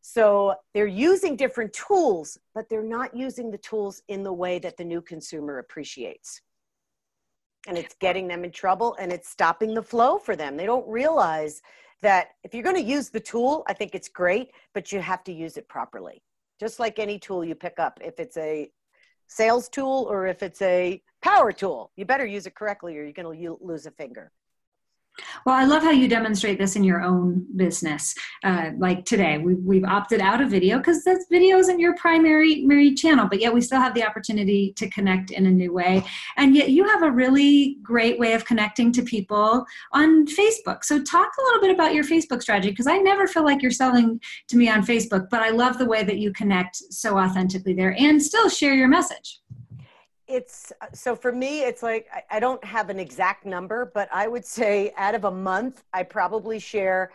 So 0.00 0.54
they're 0.72 0.86
using 0.86 1.36
different 1.36 1.72
tools, 1.72 2.38
but 2.54 2.68
they're 2.68 2.82
not 2.82 3.14
using 3.14 3.50
the 3.50 3.58
tools 3.58 4.02
in 4.08 4.22
the 4.22 4.32
way 4.32 4.58
that 4.58 4.76
the 4.76 4.84
new 4.84 5.00
consumer 5.00 5.58
appreciates. 5.58 6.40
And 7.68 7.76
it's 7.76 7.94
getting 8.00 8.26
them 8.26 8.44
in 8.44 8.50
trouble 8.50 8.96
and 8.98 9.12
it's 9.12 9.28
stopping 9.28 9.74
the 9.74 9.82
flow 9.82 10.18
for 10.18 10.34
them. 10.34 10.56
They 10.56 10.66
don't 10.66 10.88
realize 10.88 11.60
that 12.00 12.28
if 12.44 12.54
you're 12.54 12.62
going 12.62 12.76
to 12.76 12.82
use 12.82 13.10
the 13.10 13.20
tool, 13.20 13.62
I 13.68 13.74
think 13.74 13.94
it's 13.94 14.08
great, 14.08 14.52
but 14.72 14.90
you 14.90 15.00
have 15.00 15.22
to 15.24 15.32
use 15.32 15.58
it 15.58 15.68
properly. 15.68 16.22
Just 16.58 16.80
like 16.80 16.98
any 16.98 17.18
tool 17.18 17.44
you 17.44 17.54
pick 17.54 17.78
up, 17.78 18.00
if 18.02 18.18
it's 18.18 18.38
a 18.38 18.70
sales 19.30 19.68
tool 19.68 20.06
or 20.10 20.26
if 20.26 20.42
it's 20.42 20.60
a 20.60 21.00
power 21.22 21.52
tool. 21.52 21.92
You 21.96 22.04
better 22.04 22.26
use 22.26 22.46
it 22.46 22.54
correctly 22.54 22.98
or 22.98 23.04
you're 23.04 23.12
going 23.12 23.38
to 23.38 23.58
lose 23.60 23.86
a 23.86 23.90
finger. 23.92 24.32
Well, 25.44 25.54
I 25.54 25.64
love 25.64 25.82
how 25.82 25.90
you 25.90 26.08
demonstrate 26.08 26.58
this 26.58 26.76
in 26.76 26.84
your 26.84 27.02
own 27.02 27.46
business. 27.56 28.14
Uh, 28.44 28.70
like 28.78 29.04
today, 29.04 29.38
we've, 29.38 29.58
we've 29.58 29.84
opted 29.84 30.20
out 30.20 30.40
of 30.40 30.50
video 30.50 30.78
because 30.78 31.04
this 31.04 31.26
video 31.30 31.58
isn't 31.58 31.80
your 31.80 31.94
primary, 31.96 32.56
primary 32.56 32.94
channel, 32.94 33.26
but 33.28 33.40
yet 33.40 33.52
we 33.52 33.60
still 33.60 33.80
have 33.80 33.94
the 33.94 34.04
opportunity 34.04 34.72
to 34.76 34.88
connect 34.90 35.30
in 35.30 35.46
a 35.46 35.50
new 35.50 35.72
way. 35.72 36.04
And 36.36 36.54
yet 36.54 36.70
you 36.70 36.84
have 36.84 37.02
a 37.02 37.10
really 37.10 37.76
great 37.82 38.18
way 38.18 38.34
of 38.34 38.44
connecting 38.44 38.92
to 38.92 39.02
people 39.02 39.64
on 39.92 40.26
Facebook. 40.26 40.84
So 40.84 41.02
talk 41.02 41.30
a 41.38 41.42
little 41.42 41.60
bit 41.60 41.74
about 41.74 41.94
your 41.94 42.04
Facebook 42.04 42.42
strategy 42.42 42.70
because 42.70 42.86
I 42.86 42.98
never 42.98 43.26
feel 43.26 43.44
like 43.44 43.62
you're 43.62 43.70
selling 43.70 44.20
to 44.48 44.56
me 44.56 44.68
on 44.68 44.82
Facebook, 44.82 45.28
but 45.30 45.40
I 45.40 45.50
love 45.50 45.78
the 45.78 45.86
way 45.86 46.04
that 46.04 46.18
you 46.18 46.32
connect 46.32 46.76
so 46.76 47.18
authentically 47.18 47.74
there 47.74 47.96
and 47.98 48.22
still 48.22 48.48
share 48.48 48.74
your 48.74 48.88
message 48.88 49.40
it's 50.30 50.72
so 50.92 51.16
for 51.16 51.32
me 51.32 51.62
it's 51.62 51.82
like 51.82 52.06
I, 52.12 52.36
I, 52.36 52.40
don't 52.40 52.62
have 52.64 52.88
an 52.88 52.98
exact 52.98 53.44
number 53.44 53.90
but 53.92 54.08
i 54.12 54.28
would 54.28 54.44
say 54.44 54.92
out 54.96 55.14
of 55.14 55.24
a 55.24 55.30
month 55.30 55.82
i 55.92 56.02
probably 56.02 56.58
share 56.58 57.10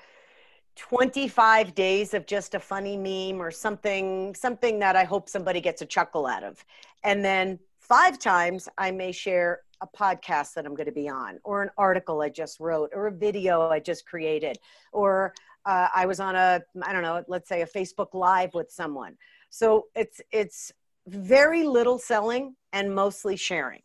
25 0.76 1.74
days 1.74 2.14
of 2.14 2.26
just 2.26 2.54
a 2.54 2.60
funny 2.60 2.98
meme 2.98 3.42
or 3.42 3.52
something 3.52 4.36
something 4.36 4.80
that 4.80 4.96
i 4.96 5.04
hope 5.04 5.30
somebody 5.30 5.62
gets 5.62 5.82
a 5.82 5.86
chuckle 5.86 6.26
out 6.26 6.44
of. 6.44 6.64
And 7.04 7.24
then 7.24 7.60
five 7.80 8.20
times 8.20 8.68
i 8.78 8.92
may 8.92 9.12
share 9.12 9.62
a 9.82 9.88
podcast 9.88 10.54
that 10.56 10.66
i'm 10.66 10.76
going 10.76 10.88
to 10.88 10.92
be 10.92 11.08
on 11.08 11.40
or 11.44 11.62
an 11.62 11.70
article 11.78 12.22
i 12.22 12.30
just 12.30 12.60
wrote 12.60 12.92
or 12.94 13.08
a 13.08 13.12
video 13.12 13.70
i 13.70 13.80
just 13.80 14.06
created 14.06 14.58
or 14.92 15.34
uh, 15.66 15.88
i 15.96 16.06
was 16.06 16.20
on 16.20 16.36
a 16.36 16.62
i 16.84 16.92
don't 16.92 17.04
know 17.04 17.24
let's 17.28 17.48
say 17.48 17.62
a 17.62 17.68
facebook 17.68 18.14
live 18.14 18.54
with 18.54 18.70
someone. 18.72 19.16
So 19.50 19.86
it's 19.96 20.20
it's 20.32 20.74
very 21.08 21.64
little 21.64 22.00
selling 22.00 22.56
and 22.74 22.94
mostly 22.94 23.36
sharing. 23.36 23.82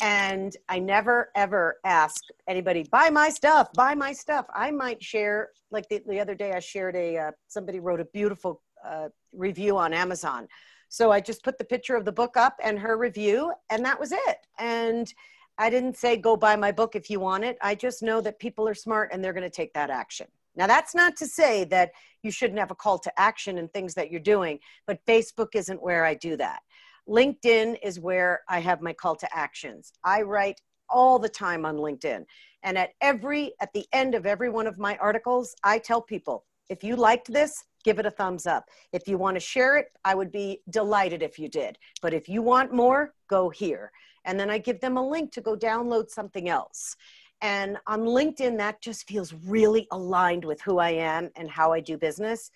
And 0.00 0.56
I 0.68 0.78
never 0.78 1.30
ever 1.34 1.78
ask 1.84 2.22
anybody, 2.48 2.84
buy 2.84 3.10
my 3.10 3.30
stuff, 3.30 3.72
buy 3.72 3.94
my 3.94 4.12
stuff. 4.12 4.46
I 4.54 4.70
might 4.70 5.02
share, 5.02 5.50
like 5.70 5.88
the, 5.88 6.02
the 6.08 6.20
other 6.20 6.34
day, 6.34 6.52
I 6.52 6.60
shared 6.60 6.94
a, 6.94 7.18
uh, 7.18 7.30
somebody 7.48 7.80
wrote 7.80 8.00
a 8.00 8.04
beautiful 8.06 8.62
uh, 8.84 9.08
review 9.32 9.76
on 9.76 9.92
Amazon. 9.92 10.46
So 10.88 11.10
I 11.10 11.20
just 11.20 11.42
put 11.42 11.58
the 11.58 11.64
picture 11.64 11.96
of 11.96 12.04
the 12.04 12.12
book 12.12 12.36
up 12.36 12.56
and 12.62 12.78
her 12.78 12.96
review, 12.96 13.52
and 13.70 13.84
that 13.84 13.98
was 13.98 14.12
it. 14.12 14.38
And 14.58 15.12
I 15.58 15.68
didn't 15.68 15.96
say, 15.96 16.16
go 16.16 16.36
buy 16.36 16.54
my 16.54 16.70
book 16.70 16.94
if 16.94 17.10
you 17.10 17.18
want 17.18 17.44
it. 17.44 17.58
I 17.60 17.74
just 17.74 18.00
know 18.02 18.20
that 18.20 18.38
people 18.38 18.68
are 18.68 18.74
smart 18.74 19.10
and 19.12 19.22
they're 19.22 19.32
going 19.32 19.42
to 19.42 19.50
take 19.50 19.74
that 19.74 19.90
action. 19.90 20.28
Now, 20.58 20.66
that's 20.66 20.94
not 20.94 21.16
to 21.18 21.26
say 21.26 21.64
that 21.66 21.92
you 22.24 22.32
shouldn't 22.32 22.58
have 22.58 22.72
a 22.72 22.74
call 22.74 22.98
to 22.98 23.20
action 23.20 23.58
and 23.58 23.72
things 23.72 23.94
that 23.94 24.10
you're 24.10 24.20
doing, 24.20 24.58
but 24.88 25.06
Facebook 25.06 25.54
isn't 25.54 25.80
where 25.80 26.04
I 26.04 26.14
do 26.14 26.36
that. 26.36 26.60
LinkedIn 27.08 27.78
is 27.82 28.00
where 28.00 28.40
I 28.48 28.58
have 28.58 28.82
my 28.82 28.92
call 28.92 29.14
to 29.16 29.28
actions. 29.34 29.92
I 30.04 30.22
write 30.22 30.60
all 30.90 31.20
the 31.20 31.28
time 31.28 31.64
on 31.64 31.76
LinkedIn. 31.76 32.24
And 32.64 32.76
at 32.76 32.90
every 33.00 33.52
at 33.60 33.72
the 33.72 33.86
end 33.92 34.16
of 34.16 34.26
every 34.26 34.50
one 34.50 34.66
of 34.66 34.78
my 34.78 34.96
articles, 34.96 35.54
I 35.62 35.78
tell 35.78 36.02
people, 36.02 36.44
if 36.68 36.82
you 36.82 36.96
liked 36.96 37.32
this, 37.32 37.64
give 37.84 38.00
it 38.00 38.06
a 38.06 38.10
thumbs 38.10 38.46
up. 38.46 38.64
If 38.92 39.06
you 39.06 39.16
want 39.16 39.36
to 39.36 39.40
share 39.40 39.76
it, 39.76 39.86
I 40.04 40.14
would 40.14 40.32
be 40.32 40.60
delighted 40.70 41.22
if 41.22 41.38
you 41.38 41.48
did. 41.48 41.78
But 42.02 42.12
if 42.12 42.28
you 42.28 42.42
want 42.42 42.74
more, 42.74 43.14
go 43.30 43.48
here. 43.48 43.92
And 44.24 44.38
then 44.38 44.50
I 44.50 44.58
give 44.58 44.80
them 44.80 44.96
a 44.96 45.08
link 45.08 45.32
to 45.32 45.40
go 45.40 45.56
download 45.56 46.10
something 46.10 46.48
else. 46.48 46.96
And 47.40 47.78
on 47.86 48.00
LinkedIn, 48.00 48.56
that 48.58 48.80
just 48.82 49.06
feels 49.06 49.32
really 49.32 49.86
aligned 49.92 50.44
with 50.44 50.60
who 50.62 50.78
I 50.78 50.90
am 50.90 51.30
and 51.36 51.50
how 51.50 51.72
I 51.72 51.80
do 51.80 51.96
business. 51.96 52.50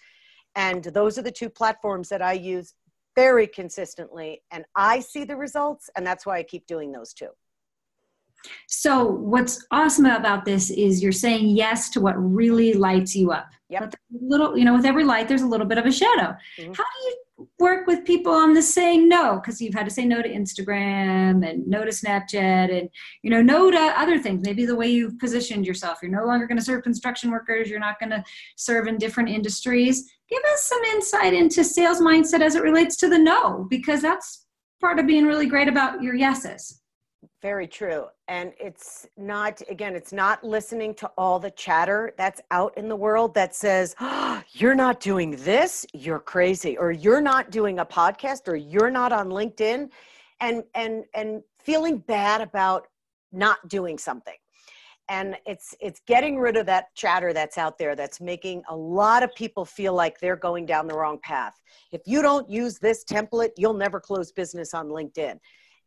And 0.54 0.84
those 0.84 1.18
are 1.18 1.22
the 1.22 1.30
two 1.30 1.48
platforms 1.48 2.08
that 2.08 2.22
I 2.22 2.32
use 2.32 2.74
very 3.14 3.46
consistently. 3.46 4.42
And 4.50 4.64
I 4.74 5.00
see 5.00 5.24
the 5.24 5.36
results, 5.36 5.88
and 5.96 6.06
that's 6.06 6.26
why 6.26 6.38
I 6.38 6.42
keep 6.42 6.66
doing 6.66 6.92
those 6.92 7.12
two. 7.12 7.28
So, 8.68 9.04
what's 9.04 9.64
awesome 9.70 10.06
about 10.06 10.44
this 10.44 10.70
is 10.70 11.02
you're 11.02 11.12
saying 11.12 11.48
yes 11.48 11.90
to 11.90 12.00
what 12.00 12.14
really 12.14 12.74
lights 12.74 13.14
you 13.14 13.30
up. 13.32 13.50
Yep. 13.72 13.94
little, 14.10 14.58
you 14.58 14.66
know, 14.66 14.74
with 14.74 14.84
every 14.84 15.02
light, 15.04 15.28
there's 15.28 15.40
a 15.40 15.46
little 15.46 15.66
bit 15.66 15.78
of 15.78 15.86
a 15.86 15.92
shadow. 15.92 16.36
Mm-hmm. 16.58 16.72
How 16.72 16.84
do 16.84 17.06
you 17.06 17.48
work 17.58 17.86
with 17.86 18.04
people 18.04 18.32
on 18.32 18.52
the 18.52 18.60
saying 18.60 19.08
no? 19.08 19.36
Because 19.36 19.62
you've 19.62 19.72
had 19.72 19.86
to 19.86 19.90
say 19.90 20.04
no 20.04 20.20
to 20.20 20.28
Instagram 20.28 21.48
and 21.48 21.66
no 21.66 21.82
to 21.82 21.90
Snapchat 21.90 22.78
and, 22.78 22.90
you 23.22 23.30
know, 23.30 23.40
no 23.40 23.70
to 23.70 23.78
other 23.78 24.18
things. 24.18 24.42
Maybe 24.44 24.66
the 24.66 24.76
way 24.76 24.88
you've 24.88 25.18
positioned 25.18 25.66
yourself. 25.66 26.00
You're 26.02 26.10
no 26.10 26.26
longer 26.26 26.46
going 26.46 26.58
to 26.58 26.64
serve 26.64 26.82
construction 26.82 27.30
workers. 27.30 27.70
You're 27.70 27.80
not 27.80 27.98
going 27.98 28.10
to 28.10 28.22
serve 28.56 28.88
in 28.88 28.98
different 28.98 29.30
industries. 29.30 30.10
Give 30.28 30.42
us 30.52 30.64
some 30.64 30.82
insight 30.84 31.32
into 31.32 31.64
sales 31.64 32.00
mindset 32.00 32.42
as 32.42 32.54
it 32.54 32.62
relates 32.62 32.96
to 32.96 33.08
the 33.08 33.18
no, 33.18 33.66
because 33.70 34.02
that's 34.02 34.46
part 34.82 34.98
of 34.98 35.06
being 35.06 35.24
really 35.24 35.46
great 35.46 35.68
about 35.68 36.02
your 36.02 36.14
yeses. 36.14 36.81
Very 37.42 37.66
true. 37.66 38.06
And 38.28 38.52
it's 38.58 39.08
not, 39.16 39.60
again, 39.68 39.96
it's 39.96 40.12
not 40.12 40.44
listening 40.44 40.94
to 40.94 41.10
all 41.18 41.40
the 41.40 41.50
chatter 41.50 42.14
that's 42.16 42.40
out 42.52 42.78
in 42.78 42.88
the 42.88 42.94
world 42.94 43.34
that 43.34 43.52
says, 43.52 43.96
oh, 44.00 44.40
you're 44.52 44.76
not 44.76 45.00
doing 45.00 45.32
this, 45.32 45.84
you're 45.92 46.20
crazy, 46.20 46.78
or 46.78 46.92
you're 46.92 47.20
not 47.20 47.50
doing 47.50 47.80
a 47.80 47.84
podcast, 47.84 48.46
or 48.46 48.54
you're 48.54 48.92
not 48.92 49.10
on 49.10 49.28
LinkedIn, 49.28 49.90
and 50.40 50.62
and 50.76 51.04
and 51.14 51.42
feeling 51.58 51.98
bad 51.98 52.40
about 52.40 52.86
not 53.32 53.68
doing 53.68 53.98
something. 53.98 54.36
And 55.08 55.36
it's 55.44 55.74
it's 55.80 56.00
getting 56.06 56.38
rid 56.38 56.56
of 56.56 56.66
that 56.66 56.94
chatter 56.94 57.32
that's 57.32 57.58
out 57.58 57.76
there 57.76 57.96
that's 57.96 58.20
making 58.20 58.62
a 58.68 58.76
lot 58.76 59.24
of 59.24 59.34
people 59.34 59.64
feel 59.64 59.94
like 59.94 60.20
they're 60.20 60.36
going 60.36 60.64
down 60.64 60.86
the 60.86 60.94
wrong 60.94 61.18
path. 61.24 61.60
If 61.90 62.02
you 62.06 62.22
don't 62.22 62.48
use 62.48 62.78
this 62.78 63.04
template, 63.04 63.50
you'll 63.56 63.74
never 63.74 63.98
close 63.98 64.30
business 64.30 64.74
on 64.74 64.86
LinkedIn 64.86 65.40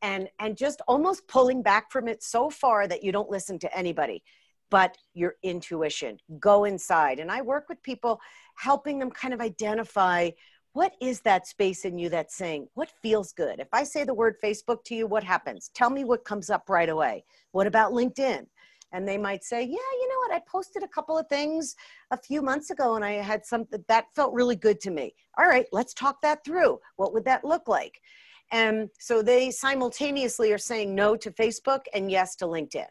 and 0.05 0.29
and 0.39 0.55
just 0.55 0.81
almost 0.87 1.27
pulling 1.27 1.63
back 1.63 1.91
from 1.91 2.07
it 2.07 2.21
so 2.21 2.49
far 2.49 2.87
that 2.87 3.03
you 3.03 3.11
don't 3.11 3.29
listen 3.29 3.57
to 3.59 3.77
anybody 3.77 4.23
but 4.71 4.97
your 5.13 5.35
intuition. 5.43 6.17
Go 6.39 6.65
inside. 6.65 7.19
And 7.19 7.31
i 7.31 7.41
work 7.41 7.69
with 7.69 7.81
people 7.83 8.19
helping 8.55 8.99
them 8.99 9.11
kind 9.11 9.33
of 9.33 9.41
identify 9.41 10.31
what 10.73 10.93
is 10.99 11.21
that 11.21 11.47
space 11.47 11.85
in 11.85 11.97
you 11.97 12.09
that's 12.09 12.35
saying 12.35 12.67
what 12.73 12.91
feels 13.01 13.31
good? 13.33 13.59
If 13.59 13.69
i 13.73 13.83
say 13.83 14.03
the 14.03 14.13
word 14.21 14.35
facebook 14.43 14.83
to 14.85 14.95
you 14.95 15.07
what 15.07 15.23
happens? 15.23 15.71
Tell 15.73 15.89
me 15.89 16.03
what 16.03 16.25
comes 16.31 16.49
up 16.49 16.69
right 16.69 16.89
away. 16.89 17.23
What 17.51 17.67
about 17.67 17.93
linkedin? 17.93 18.45
And 18.91 19.07
they 19.07 19.17
might 19.17 19.43
say 19.43 19.61
yeah 19.61 19.89
you 19.99 20.07
know 20.09 20.19
what? 20.23 20.35
I 20.35 20.41
posted 20.47 20.83
a 20.83 20.95
couple 20.95 21.17
of 21.17 21.27
things 21.27 21.75
a 22.11 22.17
few 22.17 22.41
months 22.41 22.69
ago 22.69 22.95
and 22.95 23.05
i 23.05 23.13
had 23.31 23.45
something 23.45 23.83
that 23.87 24.13
felt 24.15 24.33
really 24.33 24.55
good 24.67 24.79
to 24.81 24.91
me. 24.91 25.15
All 25.37 25.47
right 25.47 25.67
let's 25.71 25.93
talk 25.93 26.21
that 26.21 26.43
through. 26.45 26.79
What 26.97 27.13
would 27.13 27.25
that 27.25 27.45
look 27.45 27.67
like 27.67 28.01
and 28.51 28.89
so 28.99 29.21
they 29.21 29.51
simultaneously 29.51 30.51
are 30.51 30.57
saying 30.57 30.93
no 30.93 31.15
to 31.15 31.31
Facebook 31.31 31.81
and 31.93 32.11
yes 32.11 32.35
to 32.37 32.45
LinkedIn. 32.45 32.87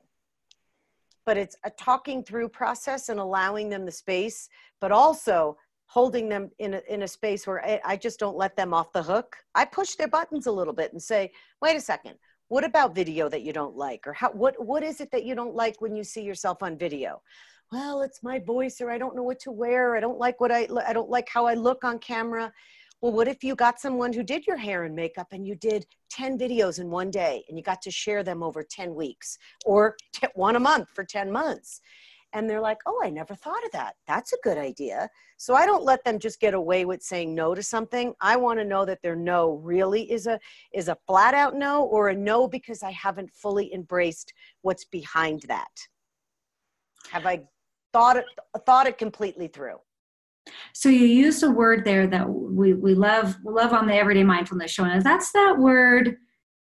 But 1.27 1.39
it's 1.39 1.57
a 1.65 1.71
talking 1.71 2.23
through 2.23 2.51
process 2.51 3.09
and 3.09 3.19
allowing 3.19 3.69
them 3.69 3.87
the 3.87 3.93
space, 3.93 4.49
but 4.81 4.93
also 4.93 5.57
holding 5.87 6.29
them 6.29 6.51
in 6.59 6.75
a, 6.75 6.83
in 6.89 7.03
a 7.03 7.09
space 7.09 7.47
where 7.47 7.65
I, 7.65 7.81
I 7.85 7.97
just 7.97 8.19
don't 8.19 8.37
let 8.37 8.57
them 8.57 8.75
off 8.75 8.93
the 8.93 9.03
hook. 9.03 9.37
I 9.55 9.65
push 9.65 9.95
their 9.95 10.09
buttons 10.09 10.47
a 10.47 10.53
little 10.53 10.73
bit 10.73 10.93
and 10.93 11.03
say, 11.03 11.31
wait 11.63 11.77
a 11.77 11.81
second, 11.81 12.17
what 12.49 12.65
about 12.65 12.95
video 12.95 13.29
that 13.29 13.43
you 13.43 13.53
don't 13.53 13.77
like? 13.77 14.07
Or 14.07 14.13
how, 14.13 14.31
what, 14.33 14.55
what 14.63 14.83
is 14.83 15.01
it 15.01 15.11
that 15.13 15.25
you 15.25 15.35
don't 15.35 15.55
like 15.55 15.81
when 15.81 15.95
you 15.95 16.05
see 16.05 16.23
yourself 16.23 16.63
on 16.63 16.77
video? 16.77 17.23
Well, 17.73 18.03
it's 18.03 18.23
my 18.23 18.39
voice, 18.39 18.81
or 18.81 18.91
I 18.91 18.99
don't 18.99 19.17
know 19.17 19.23
what 19.23 19.41
to 19.41 19.51
wear. 19.51 19.97
I 19.97 20.01
don't 20.01 20.19
like 20.19 20.41
what 20.41 20.53
I, 20.53 20.69
I 20.87 20.93
don't 20.93 21.11
like 21.11 21.29
how 21.29 21.47
I 21.47 21.55
look 21.55 21.85
on 21.85 21.99
camera. 21.99 22.53
Well, 23.05 23.13
what 23.13 23.29
if 23.29 23.45
you 23.45 23.55
got 23.55 23.81
someone 23.81 24.15
who 24.15 24.23
did 24.23 24.47
your 24.47 24.57
hair 24.57 24.85
and 24.85 24.97
makeup 24.97 25.27
and 25.31 25.47
you 25.47 25.57
did 25.57 25.85
10 26.09 26.39
videos 26.39 26.79
in 26.79 26.89
one 26.89 27.11
day 27.11 27.45
and 27.51 27.59
you 27.59 27.63
got 27.63 27.83
to 27.83 27.91
share 27.91 28.23
them 28.23 28.43
over 28.43 28.63
10 28.63 28.95
weeks 28.95 29.37
or 29.67 29.95
one 30.35 30.57
a 30.57 30.59
month 30.59 30.89
for 30.95 31.05
10 31.05 31.31
months? 31.31 31.83
And 32.33 32.49
they're 32.49 32.63
like, 32.63 32.79
oh, 32.87 32.99
I 33.05 33.11
never 33.11 33.35
thought 33.35 33.63
of 33.63 33.73
that. 33.73 33.97
That's 34.07 34.33
a 34.33 34.39
good 34.43 34.57
idea. 34.57 35.11
So 35.37 35.55
I 35.55 35.67
don't 35.67 35.85
let 35.85 36.03
them 36.05 36.19
just 36.19 36.41
get 36.41 36.55
away 36.55 36.87
with 36.87 37.03
saying 37.03 37.35
no 37.35 37.55
to 37.55 37.63
something. 37.63 38.15
I 38.23 38.37
want 38.37 38.59
to 38.61 38.65
know 38.65 38.87
that 38.87 39.03
their 39.03 39.17
no 39.17 39.57
really 39.57 40.11
is 40.11 40.27
a 40.27 40.41
is 40.73 40.89
a 40.89 40.97
flat 41.07 41.35
out 41.35 41.55
no 41.55 41.85
or 41.85 42.09
a 42.09 42.17
no 42.17 42.49
because 42.49 42.83
I 42.83 42.93
haven't 42.93 43.31
fully 43.35 43.75
embraced 43.75 44.33
what's 44.63 44.87
behind 44.87 45.43
that. 45.49 45.77
Have 47.11 47.27
I 47.27 47.43
thought 47.93 48.17
it 48.17 48.25
thought 48.65 48.87
it 48.87 48.97
completely 48.97 49.49
through? 49.49 49.77
So 50.73 50.89
you 50.89 51.07
used 51.07 51.43
a 51.43 51.51
word 51.51 51.85
there 51.85 52.07
that 52.07 52.29
we, 52.29 52.75
we 52.75 52.95
love 52.95 53.37
we 53.45 53.53
love 53.53 53.73
on 53.73 53.87
the 53.87 53.95
everyday 53.95 54.25
mindfulness 54.25 54.71
show, 54.71 54.85
and 54.85 55.03
that's 55.03 55.33
that 55.33 55.57
word 55.59 56.17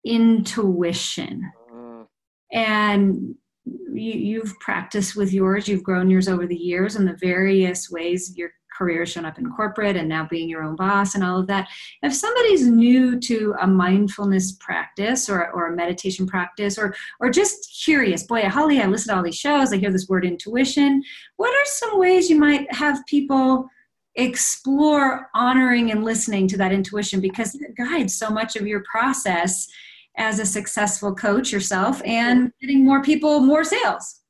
intuition. 0.04 1.50
Mm. 1.72 2.06
And 2.52 3.34
you, 3.64 4.12
you've 4.12 4.58
practiced 4.60 5.16
with 5.16 5.32
yours, 5.32 5.68
you've 5.68 5.82
grown 5.82 6.08
yours 6.08 6.28
over 6.28 6.46
the 6.46 6.56
years, 6.56 6.96
and 6.96 7.06
the 7.06 7.18
various 7.20 7.90
ways 7.90 8.32
your 8.36 8.50
career 8.76 9.06
shown 9.06 9.24
up 9.24 9.38
in 9.38 9.50
corporate 9.50 9.96
and 9.96 10.08
now 10.08 10.26
being 10.28 10.48
your 10.48 10.62
own 10.62 10.76
boss 10.76 11.14
and 11.14 11.24
all 11.24 11.38
of 11.38 11.46
that. 11.46 11.68
If 12.02 12.14
somebody's 12.14 12.66
new 12.66 13.18
to 13.20 13.54
a 13.60 13.66
mindfulness 13.66 14.52
practice 14.52 15.28
or, 15.28 15.50
or 15.50 15.68
a 15.68 15.76
meditation 15.76 16.26
practice 16.26 16.78
or 16.78 16.94
or 17.20 17.30
just 17.30 17.80
curious, 17.84 18.24
boy, 18.24 18.42
Holly, 18.42 18.80
I 18.80 18.86
listen 18.86 19.12
to 19.12 19.16
all 19.16 19.24
these 19.24 19.36
shows, 19.36 19.72
I 19.72 19.76
hear 19.76 19.92
this 19.92 20.08
word 20.08 20.24
intuition. 20.24 21.02
What 21.36 21.50
are 21.50 21.66
some 21.66 21.98
ways 21.98 22.28
you 22.28 22.38
might 22.38 22.72
have 22.72 23.04
people 23.06 23.68
explore 24.16 25.28
honoring 25.34 25.90
and 25.90 26.02
listening 26.02 26.48
to 26.48 26.56
that 26.56 26.72
intuition 26.72 27.20
because 27.20 27.54
it 27.54 27.76
guides 27.76 28.16
so 28.16 28.30
much 28.30 28.56
of 28.56 28.66
your 28.66 28.82
process 28.90 29.68
as 30.16 30.38
a 30.38 30.46
successful 30.46 31.14
coach 31.14 31.52
yourself 31.52 32.00
and 32.04 32.50
getting 32.60 32.84
more 32.84 33.02
people 33.02 33.40
more 33.40 33.64
sales 33.64 34.22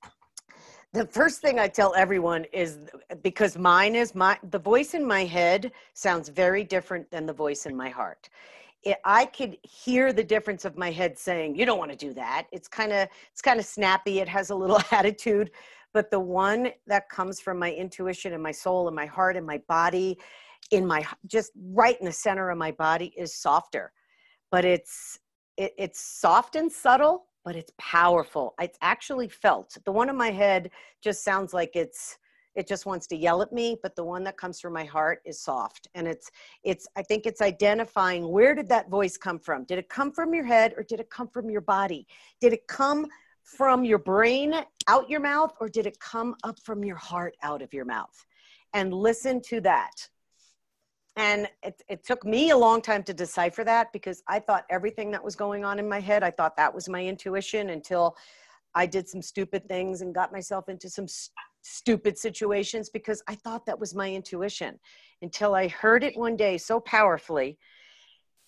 the 0.96 1.06
first 1.06 1.42
thing 1.42 1.58
i 1.58 1.68
tell 1.68 1.94
everyone 1.94 2.44
is 2.52 2.78
because 3.22 3.58
mine 3.58 3.94
is 3.94 4.14
my 4.14 4.38
the 4.50 4.58
voice 4.58 4.94
in 4.94 5.06
my 5.06 5.24
head 5.24 5.70
sounds 5.92 6.30
very 6.30 6.64
different 6.64 7.10
than 7.10 7.26
the 7.26 7.32
voice 7.32 7.66
in 7.66 7.76
my 7.76 7.90
heart. 7.90 8.30
It, 8.82 8.96
i 9.04 9.26
could 9.26 9.58
hear 9.62 10.12
the 10.14 10.24
difference 10.24 10.64
of 10.64 10.78
my 10.78 10.90
head 10.90 11.18
saying 11.18 11.54
you 11.54 11.66
don't 11.66 11.78
want 11.78 11.90
to 11.90 11.96
do 11.96 12.14
that. 12.14 12.46
It's 12.50 12.66
kind 12.66 12.92
of 12.92 13.08
it's 13.30 13.42
kind 13.42 13.60
of 13.60 13.66
snappy 13.66 14.20
it 14.20 14.28
has 14.28 14.48
a 14.50 14.54
little 14.54 14.80
attitude 14.90 15.50
but 15.92 16.10
the 16.10 16.20
one 16.20 16.70
that 16.86 17.08
comes 17.10 17.40
from 17.40 17.58
my 17.58 17.72
intuition 17.72 18.32
and 18.32 18.42
my 18.42 18.52
soul 18.52 18.86
and 18.86 18.96
my 18.96 19.06
heart 19.06 19.36
and 19.36 19.46
my 19.46 19.60
body 19.68 20.18
in 20.70 20.86
my 20.86 21.04
just 21.26 21.52
right 21.72 21.98
in 22.00 22.06
the 22.06 22.12
center 22.12 22.48
of 22.48 22.56
my 22.56 22.72
body 22.72 23.12
is 23.18 23.34
softer 23.34 23.92
but 24.50 24.64
it's 24.64 25.18
it, 25.58 25.74
it's 25.76 26.00
soft 26.00 26.56
and 26.56 26.72
subtle 26.72 27.26
but 27.46 27.54
it's 27.54 27.72
powerful. 27.78 28.54
It's 28.60 28.76
actually 28.82 29.28
felt. 29.28 29.78
The 29.84 29.92
one 29.92 30.10
in 30.10 30.16
my 30.16 30.32
head 30.32 30.68
just 31.00 31.24
sounds 31.24 31.54
like 31.54 31.76
it's 31.76 32.18
it 32.56 32.66
just 32.66 32.86
wants 32.86 33.06
to 33.06 33.16
yell 33.16 33.42
at 33.42 33.52
me 33.52 33.76
but 33.82 33.94
the 33.94 34.02
one 34.02 34.24
that 34.24 34.38
comes 34.38 34.60
from 34.60 34.72
my 34.72 34.84
heart 34.84 35.20
is 35.24 35.40
soft. 35.40 35.86
And 35.94 36.08
it's 36.08 36.28
it's 36.64 36.88
i 36.96 37.02
think 37.02 37.24
it's 37.24 37.40
identifying 37.40 38.28
where 38.28 38.54
did 38.54 38.68
that 38.70 38.90
voice 38.90 39.16
come 39.16 39.38
from? 39.38 39.64
Did 39.64 39.78
it 39.78 39.88
come 39.88 40.10
from 40.10 40.34
your 40.34 40.44
head 40.44 40.74
or 40.76 40.82
did 40.82 40.98
it 40.98 41.08
come 41.08 41.28
from 41.28 41.48
your 41.48 41.60
body? 41.60 42.08
Did 42.40 42.52
it 42.52 42.66
come 42.66 43.06
from 43.44 43.84
your 43.84 43.98
brain 43.98 44.52
out 44.88 45.08
your 45.08 45.20
mouth 45.20 45.52
or 45.60 45.68
did 45.68 45.86
it 45.86 46.00
come 46.00 46.34
up 46.42 46.58
from 46.64 46.82
your 46.82 46.96
heart 46.96 47.36
out 47.44 47.62
of 47.62 47.72
your 47.72 47.84
mouth? 47.84 48.26
And 48.74 48.92
listen 48.92 49.40
to 49.42 49.60
that. 49.60 50.08
And 51.16 51.48
it, 51.62 51.82
it 51.88 52.04
took 52.04 52.24
me 52.24 52.50
a 52.50 52.56
long 52.56 52.82
time 52.82 53.02
to 53.04 53.14
decipher 53.14 53.64
that 53.64 53.92
because 53.92 54.22
I 54.28 54.38
thought 54.38 54.66
everything 54.68 55.10
that 55.12 55.24
was 55.24 55.34
going 55.34 55.64
on 55.64 55.78
in 55.78 55.88
my 55.88 56.00
head, 56.00 56.22
I 56.22 56.30
thought 56.30 56.56
that 56.56 56.74
was 56.74 56.88
my 56.88 57.04
intuition 57.04 57.70
until 57.70 58.16
I 58.74 58.84
did 58.84 59.08
some 59.08 59.22
stupid 59.22 59.66
things 59.66 60.02
and 60.02 60.14
got 60.14 60.30
myself 60.30 60.68
into 60.68 60.90
some 60.90 61.08
st- 61.08 61.32
stupid 61.62 62.18
situations 62.18 62.90
because 62.90 63.22
I 63.26 63.34
thought 63.34 63.64
that 63.66 63.80
was 63.80 63.94
my 63.94 64.12
intuition 64.12 64.78
until 65.22 65.54
I 65.54 65.68
heard 65.68 66.04
it 66.04 66.16
one 66.16 66.36
day 66.36 66.58
so 66.58 66.78
powerfully 66.80 67.58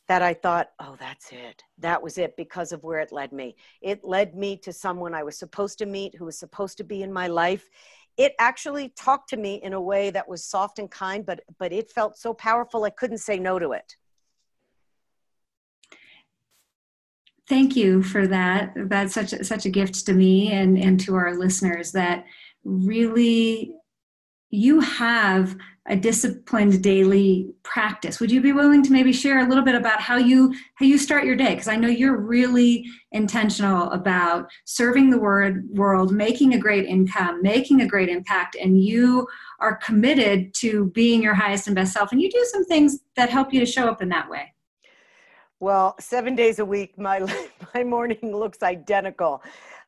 that 0.07 0.23
I 0.23 0.35
thought, 0.35 0.69
oh, 0.81 0.97
that's 0.99 1.33
it. 1.33 1.63
That 1.79 2.03
was 2.03 2.19
it 2.19 2.37
because 2.37 2.73
of 2.73 2.83
where 2.85 3.01
it 3.01 3.13
led 3.13 3.33
me. 3.33 3.57
It 3.81 4.05
led 4.05 4.35
me 4.35 4.57
to 4.59 4.73
someone 4.73 5.15
I 5.15 5.23
was 5.23 5.39
supposed 5.39 5.79
to 5.79 5.87
meet 5.87 6.15
who 6.15 6.27
was 6.27 6.39
supposed 6.39 6.79
to 6.79 6.85
be 6.85 7.03
in 7.03 7.13
my 7.13 7.29
life. 7.29 7.69
It 8.19 8.35
actually 8.39 8.91
talked 8.91 9.31
to 9.31 9.37
me 9.37 9.63
in 9.63 9.73
a 9.73 9.81
way 9.81 10.11
that 10.11 10.29
was 10.29 10.45
soft 10.45 10.79
and 10.79 10.91
kind, 10.91 11.25
but 11.25 11.41
but 11.59 11.73
it 11.73 11.91
felt 11.91 12.19
so 12.19 12.35
powerful 12.35 12.85
I 12.85 12.91
couldn't 12.91 13.19
say 13.19 13.39
no 13.39 13.59
to 13.59 13.73
it. 13.73 13.97
Thank 17.49 17.77
you 17.77 18.03
for 18.03 18.27
that. 18.27 18.73
That's 18.77 19.15
such 19.15 19.33
a, 19.33 19.43
such 19.43 19.65
a 19.65 19.71
gift 19.71 20.05
to 20.07 20.13
me 20.13 20.53
and 20.53 20.77
and 20.77 21.01
to 21.01 21.15
our 21.15 21.35
listeners 21.35 21.93
that 21.93 22.27
really 22.65 23.73
you 24.51 24.81
have 24.81 25.57
a 25.89 25.97
disciplined 25.97 26.83
daily 26.83 27.49
practice. 27.63 28.21
Would 28.21 28.31
you 28.31 28.41
be 28.41 28.53
willing 28.53 28.83
to 28.83 28.93
maybe 28.93 29.13
share 29.13 29.39
a 29.39 29.49
little 29.49 29.65
bit 29.65 29.75
about 29.75 30.01
how 30.01 30.17
you 30.17 30.55
how 30.75 30.85
you 30.85 30.99
start 30.99 31.25
your 31.25 31.37
day? 31.37 31.51
Because 31.51 31.69
i 31.69 31.77
know 31.77 31.89
you're 31.89 32.19
really 32.19 32.85
intentional 33.13 33.91
about 33.91 34.51
serving 34.67 35.11
the 35.11 35.19
word 35.19 35.67
world 35.71 36.13
making 36.13 36.53
a 36.55 36.59
great 36.59 36.85
income 36.85 37.41
making 37.43 37.81
a 37.81 37.87
great 37.87 38.11
impact 38.11 38.55
and 38.55 38.83
you 38.83 39.27
are 39.61 39.77
committed 39.77 40.53
to 40.55 40.91
being 40.91 41.23
your 41.23 41.35
highest 41.35 41.67
and 41.67 41.75
best 41.75 41.95
self 41.95 42.13
and 42.13 42.21
you 42.21 42.31
do 42.31 42.47
some 42.53 42.65
things 42.67 42.99
that 43.17 43.31
help 43.31 43.53
you 43.53 43.61
to 43.61 43.67
show 43.67 43.89
up 43.89 44.03
in 44.03 44.11
that 44.11 44.29
way. 44.29 44.53
Well 45.59 45.95
seven 45.99 46.35
days 46.35 46.59
a 46.59 46.65
week 46.65 46.99
my 46.99 47.21
my 47.75 47.83
morning 47.83 48.37
looks 48.37 48.63
identical. 48.63 49.43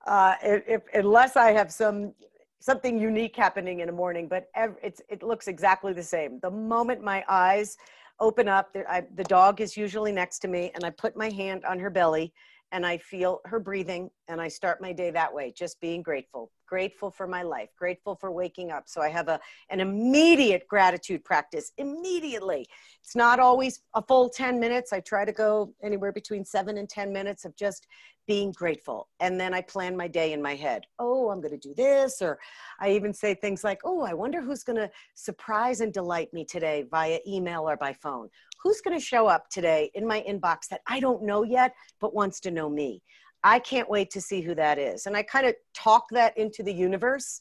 Uh, 0.07 0.35
if, 0.43 0.83
unless 0.95 1.37
i 1.37 1.53
have 1.53 1.71
some 1.71 2.15
something 2.61 2.99
unique 2.99 3.35
happening 3.35 3.81
in 3.81 3.87
the 3.87 3.93
morning, 3.93 4.29
but 4.29 4.49
it's, 4.83 5.01
it 5.09 5.23
looks 5.23 5.49
exactly 5.49 5.93
the 5.93 6.03
same. 6.03 6.39
The 6.41 6.51
moment 6.51 7.03
my 7.03 7.25
eyes 7.29 7.77
open 8.21 8.49
up, 8.49 8.77
I, 8.89 9.05
the 9.15 9.25
dog 9.25 9.61
is 9.61 9.77
usually 9.77 10.13
next 10.13 10.41
to 10.41 10.49
me, 10.49 10.71
and 10.75 10.85
I 10.85 10.91
put 10.91 11.17
my 11.17 11.31
hand 11.31 11.65
on 11.65 11.79
her 11.79 11.91
belly 11.91 12.33
and 12.73 12.87
I 12.87 12.99
feel 12.99 13.41
her 13.47 13.59
breathing, 13.59 14.11
and 14.29 14.41
I 14.41 14.47
start 14.47 14.81
my 14.81 14.93
day 14.93 15.11
that 15.11 15.35
way, 15.35 15.53
just 15.57 15.81
being 15.81 16.03
grateful, 16.03 16.53
grateful 16.71 17.11
for 17.11 17.27
my 17.27 17.43
life, 17.43 17.69
grateful 17.77 18.15
for 18.15 18.31
waking 18.31 18.71
up. 18.71 18.85
So 18.87 19.03
I 19.03 19.09
have 19.09 19.27
a, 19.27 19.41
an 19.71 19.81
immediate 19.81 20.69
gratitude 20.69 21.25
practice 21.25 21.73
immediately. 21.79 22.65
It's 23.03 23.17
not 23.17 23.41
always 23.41 23.83
a 23.95 24.01
full 24.01 24.31
10 24.31 24.61
minutes. 24.61 24.93
I 24.93 25.01
try 25.01 25.25
to 25.25 25.33
go 25.33 25.75
anywhere 25.83 26.13
between 26.13 26.45
seven 26.45 26.79
and 26.79 26.89
10 26.89 27.13
minutes 27.13 27.45
of 27.45 27.57
just 27.57 27.89
being 28.29 28.53
grateful. 28.53 29.09
And 29.19 29.41
then 29.41 29.53
I 29.53 29.63
plan 29.63 29.97
my 29.97 30.07
day 30.07 30.33
in 30.33 30.41
my 30.41 30.55
head. 30.55 30.85
Oh, 31.01 31.31
I'm 31.31 31.41
going 31.41 31.59
to 31.59 31.69
do 31.69 31.75
this. 31.75 32.23
Or 32.23 32.39
I 32.79 32.93
even 32.93 33.13
say 33.13 33.35
things 33.35 33.65
like, 33.65 33.81
oh, 33.85 34.03
I 34.03 34.15
wonder 34.15 34.41
who's 34.41 34.63
going 34.63 34.79
to 34.79 34.91
surprise 35.17 35.81
and 35.81 35.93
delight 35.93 36.33
me 36.33 36.45
today 36.45 36.85
via 36.89 37.19
email 37.27 37.69
or 37.69 37.77
by 37.77 37.93
phone. 37.93 38.29
Who's 38.63 38.81
going 38.81 38.97
to 38.97 39.05
show 39.05 39.27
up 39.27 39.51
today 39.51 39.91
in 39.95 40.07
my 40.07 40.25
inbox 40.29 40.69
that 40.71 40.83
I 40.87 41.01
don't 41.01 41.25
know 41.25 41.43
yet, 41.43 41.75
but 42.01 42.15
wants 42.15 42.39
to 42.43 42.53
know 42.53 42.71
me? 42.71 43.03
I 43.43 43.59
can't 43.59 43.89
wait 43.89 44.11
to 44.11 44.21
see 44.21 44.41
who 44.41 44.55
that 44.55 44.79
is. 44.79 45.07
And 45.07 45.17
I 45.17 45.23
kind 45.23 45.47
of 45.47 45.55
talk 45.75 46.07
that 46.11 46.37
into 46.37 46.63
the 46.63 46.73
universe. 46.73 47.41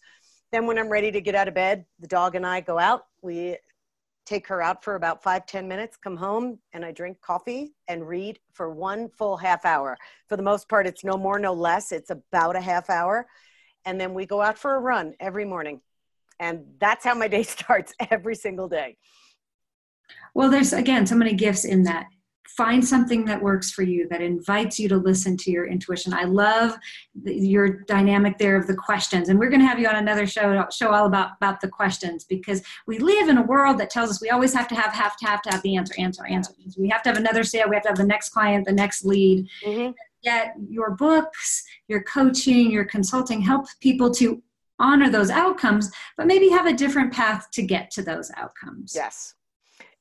Then, 0.51 0.65
when 0.65 0.77
I'm 0.79 0.89
ready 0.89 1.11
to 1.11 1.21
get 1.21 1.35
out 1.35 1.47
of 1.47 1.53
bed, 1.53 1.85
the 1.99 2.07
dog 2.07 2.35
and 2.35 2.45
I 2.45 2.61
go 2.61 2.79
out. 2.79 3.05
We 3.21 3.57
take 4.25 4.47
her 4.47 4.61
out 4.61 4.83
for 4.83 4.95
about 4.95 5.23
five 5.23 5.45
ten 5.45 5.67
minutes, 5.67 5.97
come 5.97 6.15
home, 6.15 6.59
and 6.73 6.85
I 6.85 6.91
drink 6.91 7.19
coffee 7.21 7.73
and 7.87 8.07
read 8.07 8.39
for 8.53 8.69
one 8.69 9.09
full 9.09 9.37
half 9.37 9.65
hour. 9.65 9.97
For 10.27 10.37
the 10.37 10.43
most 10.43 10.69
part, 10.69 10.87
it's 10.87 11.03
no 11.03 11.17
more, 11.17 11.39
no 11.39 11.53
less. 11.53 11.91
It's 11.91 12.11
about 12.11 12.55
a 12.55 12.61
half 12.61 12.89
hour. 12.89 13.27
And 13.85 13.99
then 13.99 14.13
we 14.13 14.25
go 14.25 14.41
out 14.41 14.57
for 14.57 14.75
a 14.75 14.79
run 14.79 15.15
every 15.19 15.45
morning. 15.45 15.81
And 16.39 16.65
that's 16.79 17.03
how 17.03 17.15
my 17.15 17.27
day 17.27 17.43
starts 17.57 17.93
every 18.09 18.35
single 18.35 18.69
day. 18.69 18.97
Well, 20.33 20.49
there's 20.49 20.73
again 20.73 21.05
so 21.05 21.15
many 21.15 21.33
gifts 21.33 21.65
in 21.65 21.83
that 21.83 22.07
find 22.59 22.85
something 22.85 23.25
that 23.25 23.41
works 23.41 23.71
for 23.71 23.83
you 23.83 24.07
that 24.09 24.21
invites 24.21 24.79
you 24.79 24.89
to 24.89 24.97
listen 24.97 25.37
to 25.37 25.51
your 25.51 25.65
intuition. 25.65 26.13
I 26.13 26.23
love 26.23 26.75
the, 27.23 27.33
your 27.33 27.69
dynamic 27.83 28.37
there 28.37 28.57
of 28.57 28.67
the 28.67 28.75
questions 28.75 29.29
and 29.29 29.39
we're 29.39 29.49
going 29.49 29.61
to 29.61 29.65
have 29.65 29.79
you 29.79 29.87
on 29.87 29.95
another 29.95 30.25
show 30.25 30.65
show 30.71 30.89
all 30.89 31.05
about 31.05 31.31
about 31.37 31.61
the 31.61 31.69
questions 31.69 32.25
because 32.25 32.61
we 32.87 32.97
live 32.99 33.29
in 33.29 33.37
a 33.37 33.43
world 33.43 33.77
that 33.79 33.89
tells 33.89 34.09
us 34.09 34.21
we 34.21 34.29
always 34.29 34.53
have 34.53 34.67
to 34.67 34.75
have 34.75 34.93
have 34.93 35.15
to 35.17 35.25
have 35.25 35.41
to 35.43 35.49
have 35.51 35.61
the 35.61 35.77
answer 35.77 35.93
answer 35.97 36.25
answer. 36.25 36.53
We 36.77 36.89
have 36.89 37.01
to 37.03 37.09
have 37.09 37.17
another 37.17 37.43
sale 37.43 37.69
we 37.69 37.75
have 37.75 37.83
to 37.83 37.89
have 37.89 37.97
the 37.97 38.03
next 38.03 38.29
client 38.29 38.65
the 38.65 38.73
next 38.73 39.05
lead. 39.05 39.47
Mm-hmm. 39.63 39.91
yet 40.23 40.55
your 40.67 40.91
books 40.91 41.63
your 41.87 42.03
coaching 42.03 42.71
your 42.71 42.85
consulting 42.85 43.41
help 43.41 43.67
people 43.79 44.11
to 44.15 44.41
honor 44.79 45.09
those 45.09 45.29
outcomes 45.29 45.91
but 46.17 46.27
maybe 46.27 46.49
have 46.49 46.65
a 46.65 46.73
different 46.73 47.13
path 47.13 47.47
to 47.51 47.61
get 47.61 47.91
to 47.91 48.01
those 48.01 48.31
outcomes. 48.35 48.93
Yes 48.95 49.35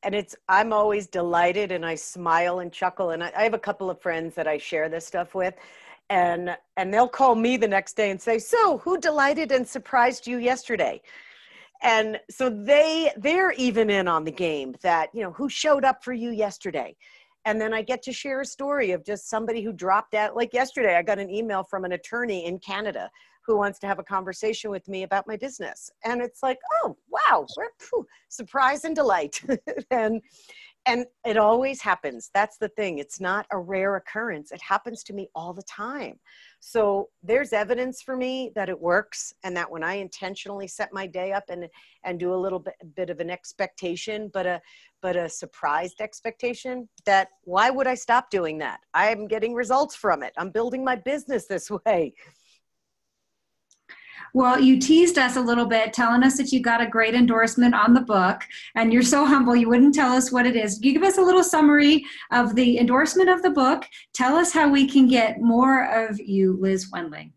and 0.02 0.14
it's 0.14 0.37
i'm 0.48 0.72
always 0.72 1.06
delighted 1.06 1.72
and 1.72 1.84
i 1.84 1.94
smile 1.94 2.61
and 2.61 2.72
chuckle 2.72 3.11
and 3.11 3.22
I, 3.22 3.32
I, 3.37 3.42
have 3.42 3.54
a 3.54 3.58
couple 3.58 3.90
of 3.90 4.00
friends 4.00 4.34
that 4.37 4.46
i 4.46 4.56
share 4.58 4.88
this 4.88 5.06
stuff 5.06 5.34
with 5.34 5.54
and 6.11 6.56
and 6.76 6.92
they'll 6.92 7.08
call 7.08 7.34
me 7.34 7.56
the 7.56 7.68
next 7.68 7.96
day 7.96 8.11
and 8.11 8.20
say 8.20 8.38
so 8.38 8.78
who 8.78 8.98
delighted 8.98 9.52
and 9.52 9.66
surprised 9.66 10.26
you 10.26 10.38
yesterday? 10.38 11.00
And 11.82 12.18
so 12.30 12.50
they 12.50 13.12
they're 13.16 13.52
even 13.52 13.90
in 13.90 14.08
on 14.08 14.24
the 14.24 14.32
game 14.32 14.74
that 14.82 15.11
you 15.12 15.22
know 15.22 15.32
who 15.32 15.48
showed 15.48 15.84
up 15.84 16.02
for 16.02 16.12
you 16.12 16.30
yesterday? 16.30 16.96
And 17.44 17.61
then 17.61 17.72
i 17.72 17.82
get 17.82 18.02
to 18.02 18.12
share 18.12 18.40
a 18.40 18.44
story 18.44 18.90
of 18.90 19.04
just 19.04 19.30
somebody 19.30 19.62
who 19.62 19.72
dropped 19.72 20.14
out 20.14 20.37
like 20.37 20.52
yesterday 20.52 20.96
i 20.96 21.02
got 21.02 21.18
an 21.18 21.30
email 21.30 21.62
from 21.62 21.84
an 21.84 21.92
attorney 21.92 22.44
in 22.44 22.58
canada 22.58 23.08
who 23.48 23.56
wants 23.56 23.80
to 23.80 23.88
have 23.88 23.98
a 23.98 24.04
conversation 24.04 24.70
with 24.70 24.87
me 24.87 25.02
about 25.02 25.26
my 25.26 25.37
business. 25.37 25.90
And 26.04 26.20
it's 26.20 26.42
like 26.42 26.58
oh 26.84 26.96
wow 27.08 27.46
whew, 27.90 28.06
surprise 28.28 28.84
and 28.84 28.94
delight. 28.94 29.42
And 29.90 30.20
and 30.87 31.04
it 31.26 31.37
always 31.37 31.82
happens. 31.82 32.30
That's 32.32 32.56
the 32.56 32.70
thing. 32.70 32.98
It's 32.98 33.20
not 33.20 33.46
a 33.52 33.58
rare 33.58 33.96
occurrence. 33.96 34.52
It 34.52 34.62
happens 34.62 35.02
to 35.04 35.12
me 35.12 35.28
all 35.34 35.52
the 35.52 35.62
time. 35.64 36.18
So 36.61 37.11
there's 37.22 37.52
evidence 37.52 38.00
for 38.00 38.16
me 38.16 38.52
that 38.54 38.70
it 38.70 38.80
works 38.80 39.34
and 39.44 39.56
that 39.56 39.70
when 39.70 39.84
i 39.84 39.94
intentionally 39.94 40.66
set 40.66 40.88
my 40.92 41.06
day 41.06 41.32
up 41.32 41.44
and 41.48 41.66
and 42.04 42.18
do 42.18 42.32
a 42.32 42.42
little 42.44 42.58
bit, 42.58 42.74
bit 42.96 43.11
of 43.11 43.20
an 43.20 43.30
expectation 43.30 44.30
but 44.32 44.46
a 44.46 44.61
but 45.02 45.14
a 45.14 45.28
surprised 45.28 46.00
expectation 46.00 46.88
that 47.04 47.28
why 47.42 47.70
would 47.70 47.87
i 47.87 47.94
stop 47.94 48.30
doing 48.30 48.58
that? 48.58 48.80
I'm 48.94 49.28
getting 49.28 49.54
results 49.54 49.94
from 49.94 50.22
it. 50.22 50.32
I'm 50.37 50.50
building 50.50 50.84
my 50.84 50.96
business 50.96 51.46
this 51.46 51.70
way 51.87 52.14
well, 54.35 54.59
you 54.59 54.78
teased 54.78 55.18
us 55.18 55.37
a 55.37 55.40
little 55.40 55.66
bit, 55.66 55.92
telling 55.92 56.22
us 56.22 56.37
that 56.37 56.52
you 56.52 56.61
got 56.61 56.81
a 56.81 56.87
great 56.87 57.14
endorsement 57.14 57.74
on 57.74 57.94
the 57.94 58.00
book, 58.00 58.42
and 58.74 58.92
you're 58.92 59.02
so 59.02 59.24
humble 59.24 59.57
you 59.57 59.68
wouldn't 59.68 59.94
tell 59.94 60.12
us 60.12 60.31
what 60.31 60.46
it 60.46 60.57
is. 60.57 60.83
You 60.83 60.92
give 60.92 61.02
us 61.02 61.18
a 61.18 61.22
little 61.22 61.44
summary 61.44 62.04
of 62.33 62.54
the 62.54 62.78
endorsement 62.78 63.28
of 63.28 63.42
the 63.42 63.50
book. 63.50 63.85
Tell 64.14 64.37
us 64.37 64.52
how 64.52 64.68
we 64.68 64.88
can 64.88 65.07
get 65.07 65.40
more 65.40 65.85
of 65.85 66.18
you, 66.20 66.57
Liz 66.61 66.90
Wendling. 66.92 67.33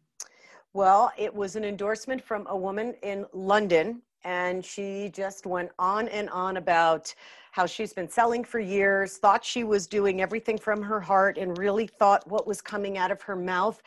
Well, 0.74 1.12
it 1.18 1.34
was 1.34 1.56
an 1.56 1.66
endorsement 1.66 2.24
from 2.24 2.48
a 2.48 2.56
woman 2.56 2.94
in 3.04 3.26
London, 3.34 4.02
and 4.24 4.64
she 4.64 5.10
just 5.14 5.46
went 5.46 5.72
on 5.80 6.08
and 6.08 6.30
on 6.30 6.58
about 6.58 7.14
how 7.52 7.66
she's 7.66 7.94
been 7.94 8.10
selling 8.10 8.44
for 8.44 8.60
years, 8.60 9.18
thought 9.18 9.46
she 9.46 9.64
was 9.64 9.86
doing 9.86 10.22
everything 10.22 10.58
from 10.58 10.82
her 10.82 11.00
heart, 11.00 11.38
and 11.38 11.58
really 11.58 11.88
thought 11.88 12.28
what 12.30 12.48
was 12.48 12.62
coming 12.62 12.98
out 12.98 13.12
of 13.12 13.22
her 13.22 13.36
mouth 13.36 13.82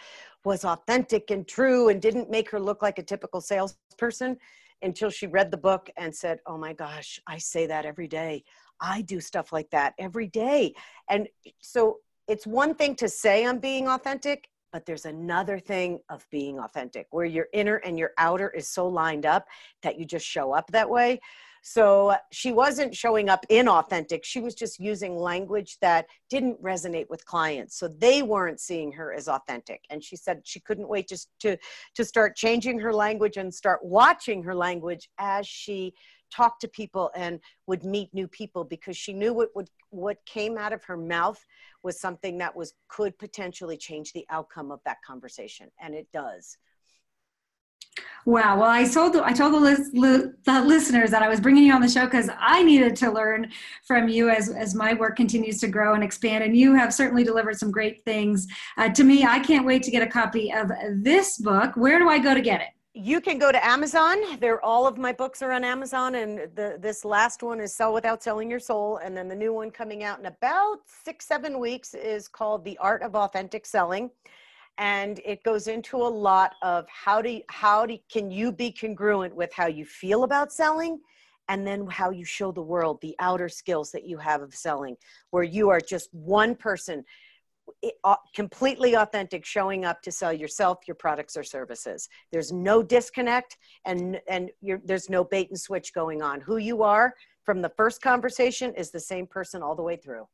was 0.45 0.65
authentic 0.65 1.31
and 1.31 1.49
true 1.49 1.89
and 1.89 2.01
didn't 2.01 2.31
make 2.31 2.51
her 2.51 2.61
look 2.61 2.83
like 2.83 2.99
a 2.99 3.03
typical 3.03 3.41
salesperson 3.41 4.37
until 4.83 5.09
she 5.11 5.27
read 5.27 5.51
the 5.51 5.57
book 5.57 5.89
and 5.97 6.15
said, 6.15 6.39
Oh 6.47 6.59
my 6.59 6.75
gosh, 6.75 7.19
I 7.27 7.39
say 7.39 7.67
that 7.67 7.87
every 7.87 8.07
day. 8.07 8.45
I 8.81 9.03
do 9.03 9.21
stuff 9.21 9.53
like 9.53 9.71
that 9.71 9.95
every 9.99 10.27
day. 10.27 10.75
And 11.09 11.29
so 11.61 11.99
it's 12.29 12.47
one 12.47 12.75
thing 12.75 12.95
to 12.97 13.09
say 13.09 13.47
I'm 13.47 13.59
being 13.59 13.89
authentic, 13.89 14.49
but 14.73 14.85
there's 14.85 15.07
another 15.07 15.59
thing 15.59 16.01
of 16.11 16.27
being 16.31 16.59
authentic 16.59 17.07
where 17.11 17.25
your 17.25 17.47
inner 17.53 17.77
and 17.77 17.99
your 17.99 18.11
outer 18.19 18.51
is 18.51 18.69
so 18.69 18.87
lined 18.87 19.25
up 19.25 19.47
that 19.83 19.99
you 19.99 20.05
just 20.05 20.27
show 20.27 20.53
up 20.53 20.71
that 20.73 20.91
way. 20.91 21.21
So 21.67 22.15
she 22.31 22.53
wasn't 22.53 22.95
showing 22.95 23.31
up 23.31 23.47
inauthentic. 23.51 24.23
She 24.23 24.39
was 24.39 24.55
just 24.55 24.79
using 24.79 25.17
language 25.17 25.79
that 25.81 26.05
didn't 26.29 26.63
resonate 26.63 27.09
with 27.09 27.25
clients. 27.25 27.79
So 27.79 27.89
they 27.89 28.23
weren't 28.23 28.61
seeing 28.61 28.93
her 28.93 29.15
as 29.15 29.29
authentic. 29.29 29.81
And 29.89 30.05
she 30.05 30.15
said 30.15 30.43
she 30.45 30.61
couldn't 30.61 30.91
wait 30.91 31.09
just 31.09 31.31
to, 31.41 31.57
to 31.95 32.05
start 32.05 32.37
changing 32.37 32.81
her 32.81 32.93
language 32.93 33.39
and 33.39 33.53
start 33.53 33.81
watching 33.83 34.43
her 34.43 34.55
language 34.55 35.09
as 35.19 35.47
she 35.47 35.95
talked 36.31 36.61
to 36.61 36.69
people 36.69 37.11
and 37.17 37.41
would 37.67 37.83
meet 37.83 38.13
new 38.13 38.29
people 38.29 38.65
because 38.65 38.99
she 38.99 39.15
knew 39.15 39.33
what 39.33 39.49
would 39.55 39.71
what 39.89 40.19
came 40.27 40.59
out 40.59 40.73
of 40.73 40.83
her 40.85 40.97
mouth 40.97 41.43
was 41.83 42.01
something 42.01 42.37
that 42.39 42.55
was 42.55 42.75
could 42.89 43.17
potentially 43.19 43.77
change 43.77 44.13
the 44.13 44.27
outcome 44.31 44.73
of 44.73 44.81
that 44.85 44.97
conversation 45.07 45.71
and 45.81 45.95
it 45.95 46.09
does 46.13 46.59
Wow. 48.27 48.61
Well, 48.61 48.71
I 48.71 48.85
told 48.85 49.13
the, 49.13 49.23
I 49.23 49.33
told 49.33 49.53
the, 49.53 49.61
list, 49.61 49.93
li, 49.93 50.31
the 50.45 50.63
listeners 50.63 51.11
that 51.11 51.23
I 51.23 51.29
was 51.29 51.41
bringing 51.41 51.65
you 51.65 51.75
on 51.75 51.83
the 51.83 51.89
show 51.89 52.07
because 52.07 52.31
I 52.39 52.63
needed 52.63 52.97
to 52.97 53.11
learn 53.11 53.51
from 53.87 54.09
you 54.09 54.31
as 54.31 54.49
as 54.49 54.75
my 54.75 54.95
work 54.95 55.17
continues 55.17 55.61
to 55.61 55.69
grow 55.69 55.95
and 55.95 56.03
expand. 56.03 56.43
And 56.43 56.57
you 56.57 56.75
have 56.75 56.95
certainly 56.95 57.23
delivered 57.23 57.59
some 57.59 57.71
great 57.71 58.03
things 58.05 58.47
uh, 58.79 58.89
to 58.91 59.05
me. 59.05 59.25
I 59.25 59.41
can't 59.41 59.67
wait 59.67 59.83
to 59.83 59.91
get 59.91 60.03
a 60.03 60.07
copy 60.07 60.53
of 60.53 60.71
this 61.03 61.37
book. 61.39 61.77
Where 61.77 61.99
do 61.99 62.09
I 62.09 62.19
go 62.19 62.33
to 62.33 62.41
get 62.41 62.63
it? 62.63 62.69
You 62.97 63.21
can 63.21 63.39
go 63.39 63.51
to 63.51 63.67
Amazon. 63.67 64.39
There, 64.39 64.65
all 64.65 64.87
of 64.87 64.99
my 64.99 65.13
books 65.13 65.43
are 65.43 65.51
on 65.51 65.65
Amazon, 65.65 66.15
and 66.15 66.39
the 66.55 66.79
this 66.81 67.05
last 67.05 67.43
one 67.43 67.61
is 67.61 67.75
Sell 67.75 67.93
Without 67.93 68.23
Selling 68.23 68.49
Your 68.49 68.61
Soul, 68.61 68.99
and 68.99 69.17
then 69.17 69.29
the 69.29 69.35
new 69.35 69.53
one 69.53 69.71
coming 69.71 70.05
out 70.05 70.21
in 70.21 70.27
about 70.27 70.79
six 70.87 71.27
seven 71.27 71.59
weeks 71.59 71.93
is 71.93 72.29
called 72.29 72.65
The 72.65 72.79
Art 72.79 73.03
of 73.03 73.17
Authentic 73.17 73.67
Selling 73.67 74.11
and 74.79 75.21
it 75.25 75.43
goes 75.45 75.69
into 75.69 75.97
a 75.97 76.09
lot 76.09 76.55
of 76.63 76.87
how 76.89 77.23
do 77.23 77.41
how 77.49 77.87
do 77.87 77.97
can 78.11 78.31
you 78.31 78.51
be 78.51 78.73
congruent 78.73 79.35
with 79.35 79.53
how 79.53 79.67
you 79.67 79.85
feel 79.85 80.25
about 80.25 80.53
selling 80.53 80.99
and 81.49 81.67
then 81.67 81.87
how 81.87 82.11
you 82.11 82.25
show 82.25 82.51
the 82.51 82.63
world 82.63 82.99
the 83.01 83.15
outer 83.21 83.49
skills 83.49 83.93
that 83.93 84.05
you 84.05 84.19
have 84.19 84.43
of 84.43 84.55
selling 84.55 84.97
where 85.31 85.45
you 85.45 85.69
are 85.69 85.81
just 85.81 86.13
one 86.13 86.55
person 86.57 87.05
eh, 87.85 88.15
completely 88.35 88.97
authentic 88.97 89.45
showing 89.45 89.85
up 89.85 90.03
to 90.03 90.11
sell 90.11 90.33
yourself 90.33 90.79
your 90.87 90.97
products 90.97 91.37
or 91.37 91.45
services. 91.45 92.09
There's 92.33 92.53
no 92.53 92.83
disconnect 92.83 93.57
and 93.85 94.21
and 94.29 94.51
there's 94.85 95.09
no 95.09 95.23
bait 95.23 95.51
and 95.51 95.61
switch 95.61 95.95
going 95.95 96.21
on. 96.21 96.41
Who 96.41 96.57
you 96.57 96.83
are 96.83 97.15
from 97.45 97.63
the 97.63 97.73
first 97.77 98.03
conversation 98.03 98.75
is 98.75 98.91
the 98.91 99.01
same 99.01 99.27
person 99.27 99.63
all 99.63 99.77
the 99.77 99.83
way 99.83 99.97
through 99.97 100.27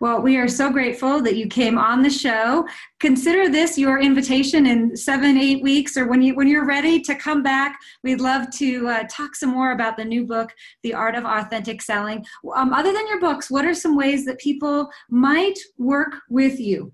well, 0.00 0.20
we 0.20 0.36
are 0.36 0.48
so 0.48 0.70
grateful 0.70 1.20
that 1.22 1.36
you 1.36 1.46
came 1.46 1.78
on 1.78 2.02
the 2.02 2.10
show. 2.10 2.66
Consider 2.98 3.48
this 3.48 3.78
your 3.78 4.00
invitation 4.00 4.66
in 4.66 4.96
seven, 4.96 5.36
eight 5.36 5.62
weeks, 5.62 5.96
or 5.96 6.06
when 6.08 6.22
you 6.22 6.34
when 6.34 6.48
you're 6.48 6.66
ready 6.66 7.00
to 7.02 7.14
come 7.14 7.42
back. 7.42 7.78
We'd 8.02 8.20
love 8.20 8.50
to 8.58 8.88
uh, 8.88 9.04
talk 9.10 9.34
some 9.34 9.50
more 9.50 9.72
about 9.72 9.96
the 9.96 10.04
new 10.04 10.26
book, 10.26 10.52
The 10.82 10.94
Art 10.94 11.14
of 11.14 11.24
Authentic 11.24 11.82
Selling. 11.82 12.24
Um, 12.54 12.72
other 12.72 12.92
than 12.92 13.06
your 13.06 13.20
books, 13.20 13.50
what 13.50 13.64
are 13.64 13.74
some 13.74 13.96
ways 13.96 14.24
that 14.26 14.38
people 14.38 14.88
might 15.08 15.58
work 15.78 16.14
with 16.28 16.58
you? 16.58 16.92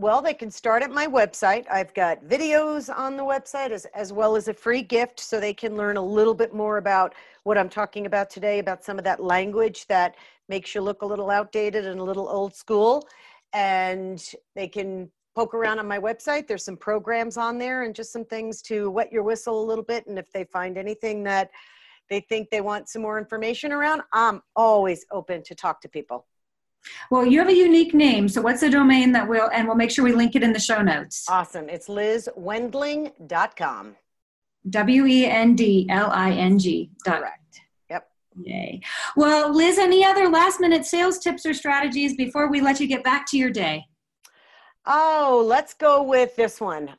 Well, 0.00 0.22
they 0.22 0.34
can 0.34 0.48
start 0.48 0.84
at 0.84 0.92
my 0.92 1.08
website. 1.08 1.66
I've 1.68 1.92
got 1.92 2.22
videos 2.22 2.88
on 2.88 3.16
the 3.16 3.24
website 3.24 3.72
as, 3.72 3.84
as 3.96 4.12
well 4.12 4.36
as 4.36 4.46
a 4.46 4.54
free 4.54 4.80
gift 4.80 5.18
so 5.18 5.40
they 5.40 5.52
can 5.52 5.76
learn 5.76 5.96
a 5.96 6.04
little 6.04 6.34
bit 6.34 6.54
more 6.54 6.78
about 6.78 7.16
what 7.48 7.56
I'm 7.56 7.70
talking 7.70 8.04
about 8.04 8.28
today, 8.28 8.58
about 8.58 8.84
some 8.84 8.98
of 8.98 9.04
that 9.04 9.24
language 9.24 9.86
that 9.86 10.16
makes 10.50 10.74
you 10.74 10.82
look 10.82 11.00
a 11.00 11.06
little 11.06 11.30
outdated 11.30 11.86
and 11.86 11.98
a 11.98 12.04
little 12.04 12.28
old 12.28 12.54
school. 12.54 13.08
And 13.54 14.22
they 14.54 14.68
can 14.68 15.10
poke 15.34 15.54
around 15.54 15.78
on 15.78 15.88
my 15.88 15.98
website. 15.98 16.46
There's 16.46 16.62
some 16.62 16.76
programs 16.76 17.38
on 17.38 17.56
there 17.56 17.84
and 17.84 17.94
just 17.94 18.12
some 18.12 18.26
things 18.26 18.60
to 18.62 18.90
wet 18.90 19.10
your 19.10 19.22
whistle 19.22 19.64
a 19.64 19.66
little 19.66 19.82
bit. 19.82 20.06
And 20.06 20.18
if 20.18 20.30
they 20.30 20.44
find 20.44 20.76
anything 20.76 21.24
that 21.24 21.50
they 22.10 22.20
think 22.20 22.50
they 22.50 22.60
want 22.60 22.90
some 22.90 23.00
more 23.00 23.18
information 23.18 23.72
around, 23.72 24.02
I'm 24.12 24.42
always 24.54 25.06
open 25.10 25.42
to 25.44 25.54
talk 25.54 25.80
to 25.80 25.88
people. 25.88 26.26
Well, 27.10 27.24
you 27.24 27.38
have 27.38 27.48
a 27.48 27.56
unique 27.56 27.94
name. 27.94 28.28
So 28.28 28.42
what's 28.42 28.60
the 28.60 28.68
domain 28.68 29.10
that 29.12 29.26
we'll, 29.26 29.48
and 29.54 29.66
we'll 29.66 29.76
make 29.76 29.90
sure 29.90 30.04
we 30.04 30.12
link 30.12 30.36
it 30.36 30.42
in 30.42 30.52
the 30.52 30.60
show 30.60 30.82
notes. 30.82 31.24
Awesome. 31.30 31.70
It's 31.70 31.88
lizwendling.com. 31.88 33.96
W 34.70 35.06
E 35.06 35.26
N 35.26 35.54
D 35.54 35.86
L 35.90 36.10
I 36.10 36.32
N 36.32 36.58
G. 36.58 36.90
Correct. 37.04 37.60
Yep. 37.90 38.08
Yay. 38.42 38.80
Well, 39.16 39.54
Liz, 39.54 39.78
any 39.78 40.04
other 40.04 40.28
last 40.28 40.60
minute 40.60 40.84
sales 40.84 41.18
tips 41.18 41.46
or 41.46 41.54
strategies 41.54 42.16
before 42.16 42.50
we 42.50 42.60
let 42.60 42.80
you 42.80 42.86
get 42.86 43.04
back 43.04 43.26
to 43.30 43.36
your 43.36 43.50
day? 43.50 43.84
Oh, 44.86 45.44
let's 45.46 45.74
go 45.74 46.02
with 46.02 46.34
this 46.36 46.60
one. 46.60 46.90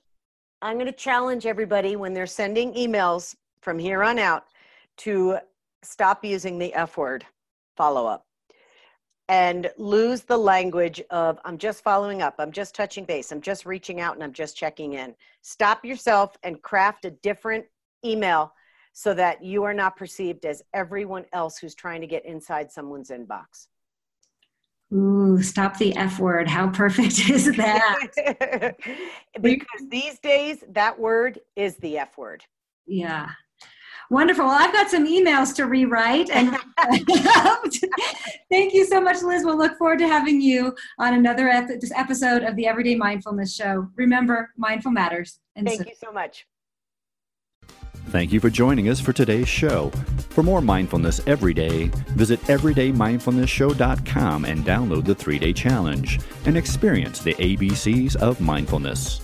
I'm 0.62 0.76
going 0.76 0.86
to 0.86 0.92
challenge 0.92 1.46
everybody 1.46 1.96
when 1.96 2.14
they're 2.14 2.28
sending 2.28 2.74
emails 2.74 3.36
from 3.62 3.80
here 3.80 4.04
on 4.04 4.20
out 4.20 4.46
to 4.98 5.38
stop 5.82 6.26
using 6.26 6.60
the 6.60 6.74
F 6.74 6.98
word 6.98 7.26
follow 7.78 8.06
up 8.06 8.26
and 9.30 9.72
lose 9.78 10.24
the 10.24 10.38
language 10.38 11.02
of 11.12 11.40
i'm 11.46 11.58
just 11.58 11.84
following 11.84 12.22
up 12.22 12.36
i'm 12.40 12.52
just 12.52 12.76
touching 12.76 13.06
base 13.06 13.32
i'm 13.32 13.40
just 13.40 13.66
reaching 13.66 14.02
out 14.02 14.16
and 14.16 14.24
i'm 14.24 14.34
just 14.34 14.58
checking 14.58 14.94
in 14.94 15.16
stop 15.42 15.86
yourself 15.86 16.36
and 16.44 16.62
craft 16.62 17.06
a 17.06 17.12
different 17.12 17.64
email 18.04 18.52
so 18.92 19.14
that 19.14 19.42
you 19.44 19.64
are 19.64 19.74
not 19.74 19.96
perceived 19.96 20.46
as 20.46 20.64
everyone 20.74 21.24
else 21.32 21.58
who's 21.58 21.76
trying 21.76 22.02
to 22.02 22.08
get 22.08 22.26
inside 22.26 22.70
someone's 22.72 23.12
inbox 23.12 23.68
Ooh, 24.92 25.40
stop 25.44 25.78
the 25.78 25.96
F 25.96 26.18
word. 26.18 26.48
How 26.48 26.68
perfect 26.70 27.20
is 27.30 27.56
that? 27.58 28.76
because 29.42 29.88
these 29.88 30.18
days, 30.18 30.64
that 30.70 31.00
word 31.00 31.40
is 31.56 31.78
the 31.78 32.00
F 32.00 32.18
word. 32.18 32.44
Yeah. 32.88 33.30
Wonderful. 34.10 34.46
Well, 34.46 34.58
I've 34.60 34.74
got 34.74 34.90
some 34.90 35.08
emails 35.08 35.56
to 35.56 35.66
rewrite. 35.66 36.30
And 36.32 36.58
thank 38.50 38.74
you 38.74 38.86
so 38.86 39.00
much, 39.00 39.22
Liz. 39.22 39.44
We'll 39.46 39.58
look 39.58 39.78
forward 39.78 40.00
to 40.00 40.08
having 40.08 40.42
you 40.42 40.76
on 40.98 41.14
another 41.14 41.48
episode 41.50 42.44
of 42.44 42.56
the 42.56 42.66
Everyday 42.66 42.96
Mindfulness 42.96 43.54
Show. 43.54 43.88
Remember, 43.96 44.50
mindful 44.58 44.92
matters. 44.92 45.40
And 45.56 45.68
thank 45.68 45.84
so- 45.84 45.90
you 45.90 45.96
so 46.04 46.12
much. 46.12 46.48
Thank 48.10 48.34
you 48.34 48.40
for 48.40 48.50
joining 48.50 48.90
us 48.90 49.00
for 49.00 49.14
today's 49.14 49.48
show. 49.48 49.92
For 50.30 50.42
more 50.42 50.62
mindfulness 50.62 51.22
every 51.28 51.54
day, 51.54 51.92
visit 52.16 52.42
everydaymindfulnessshow.com 52.44 54.46
and 54.46 54.66
download 54.66 55.06
the 55.06 55.14
three 55.14 55.38
day 55.38 55.54
challenge 55.54 56.20
and 56.46 56.58
experience 56.58 57.20
the 57.20 57.36
ABCs 57.36 58.16
of 58.16 58.42
mindfulness. 58.42 59.22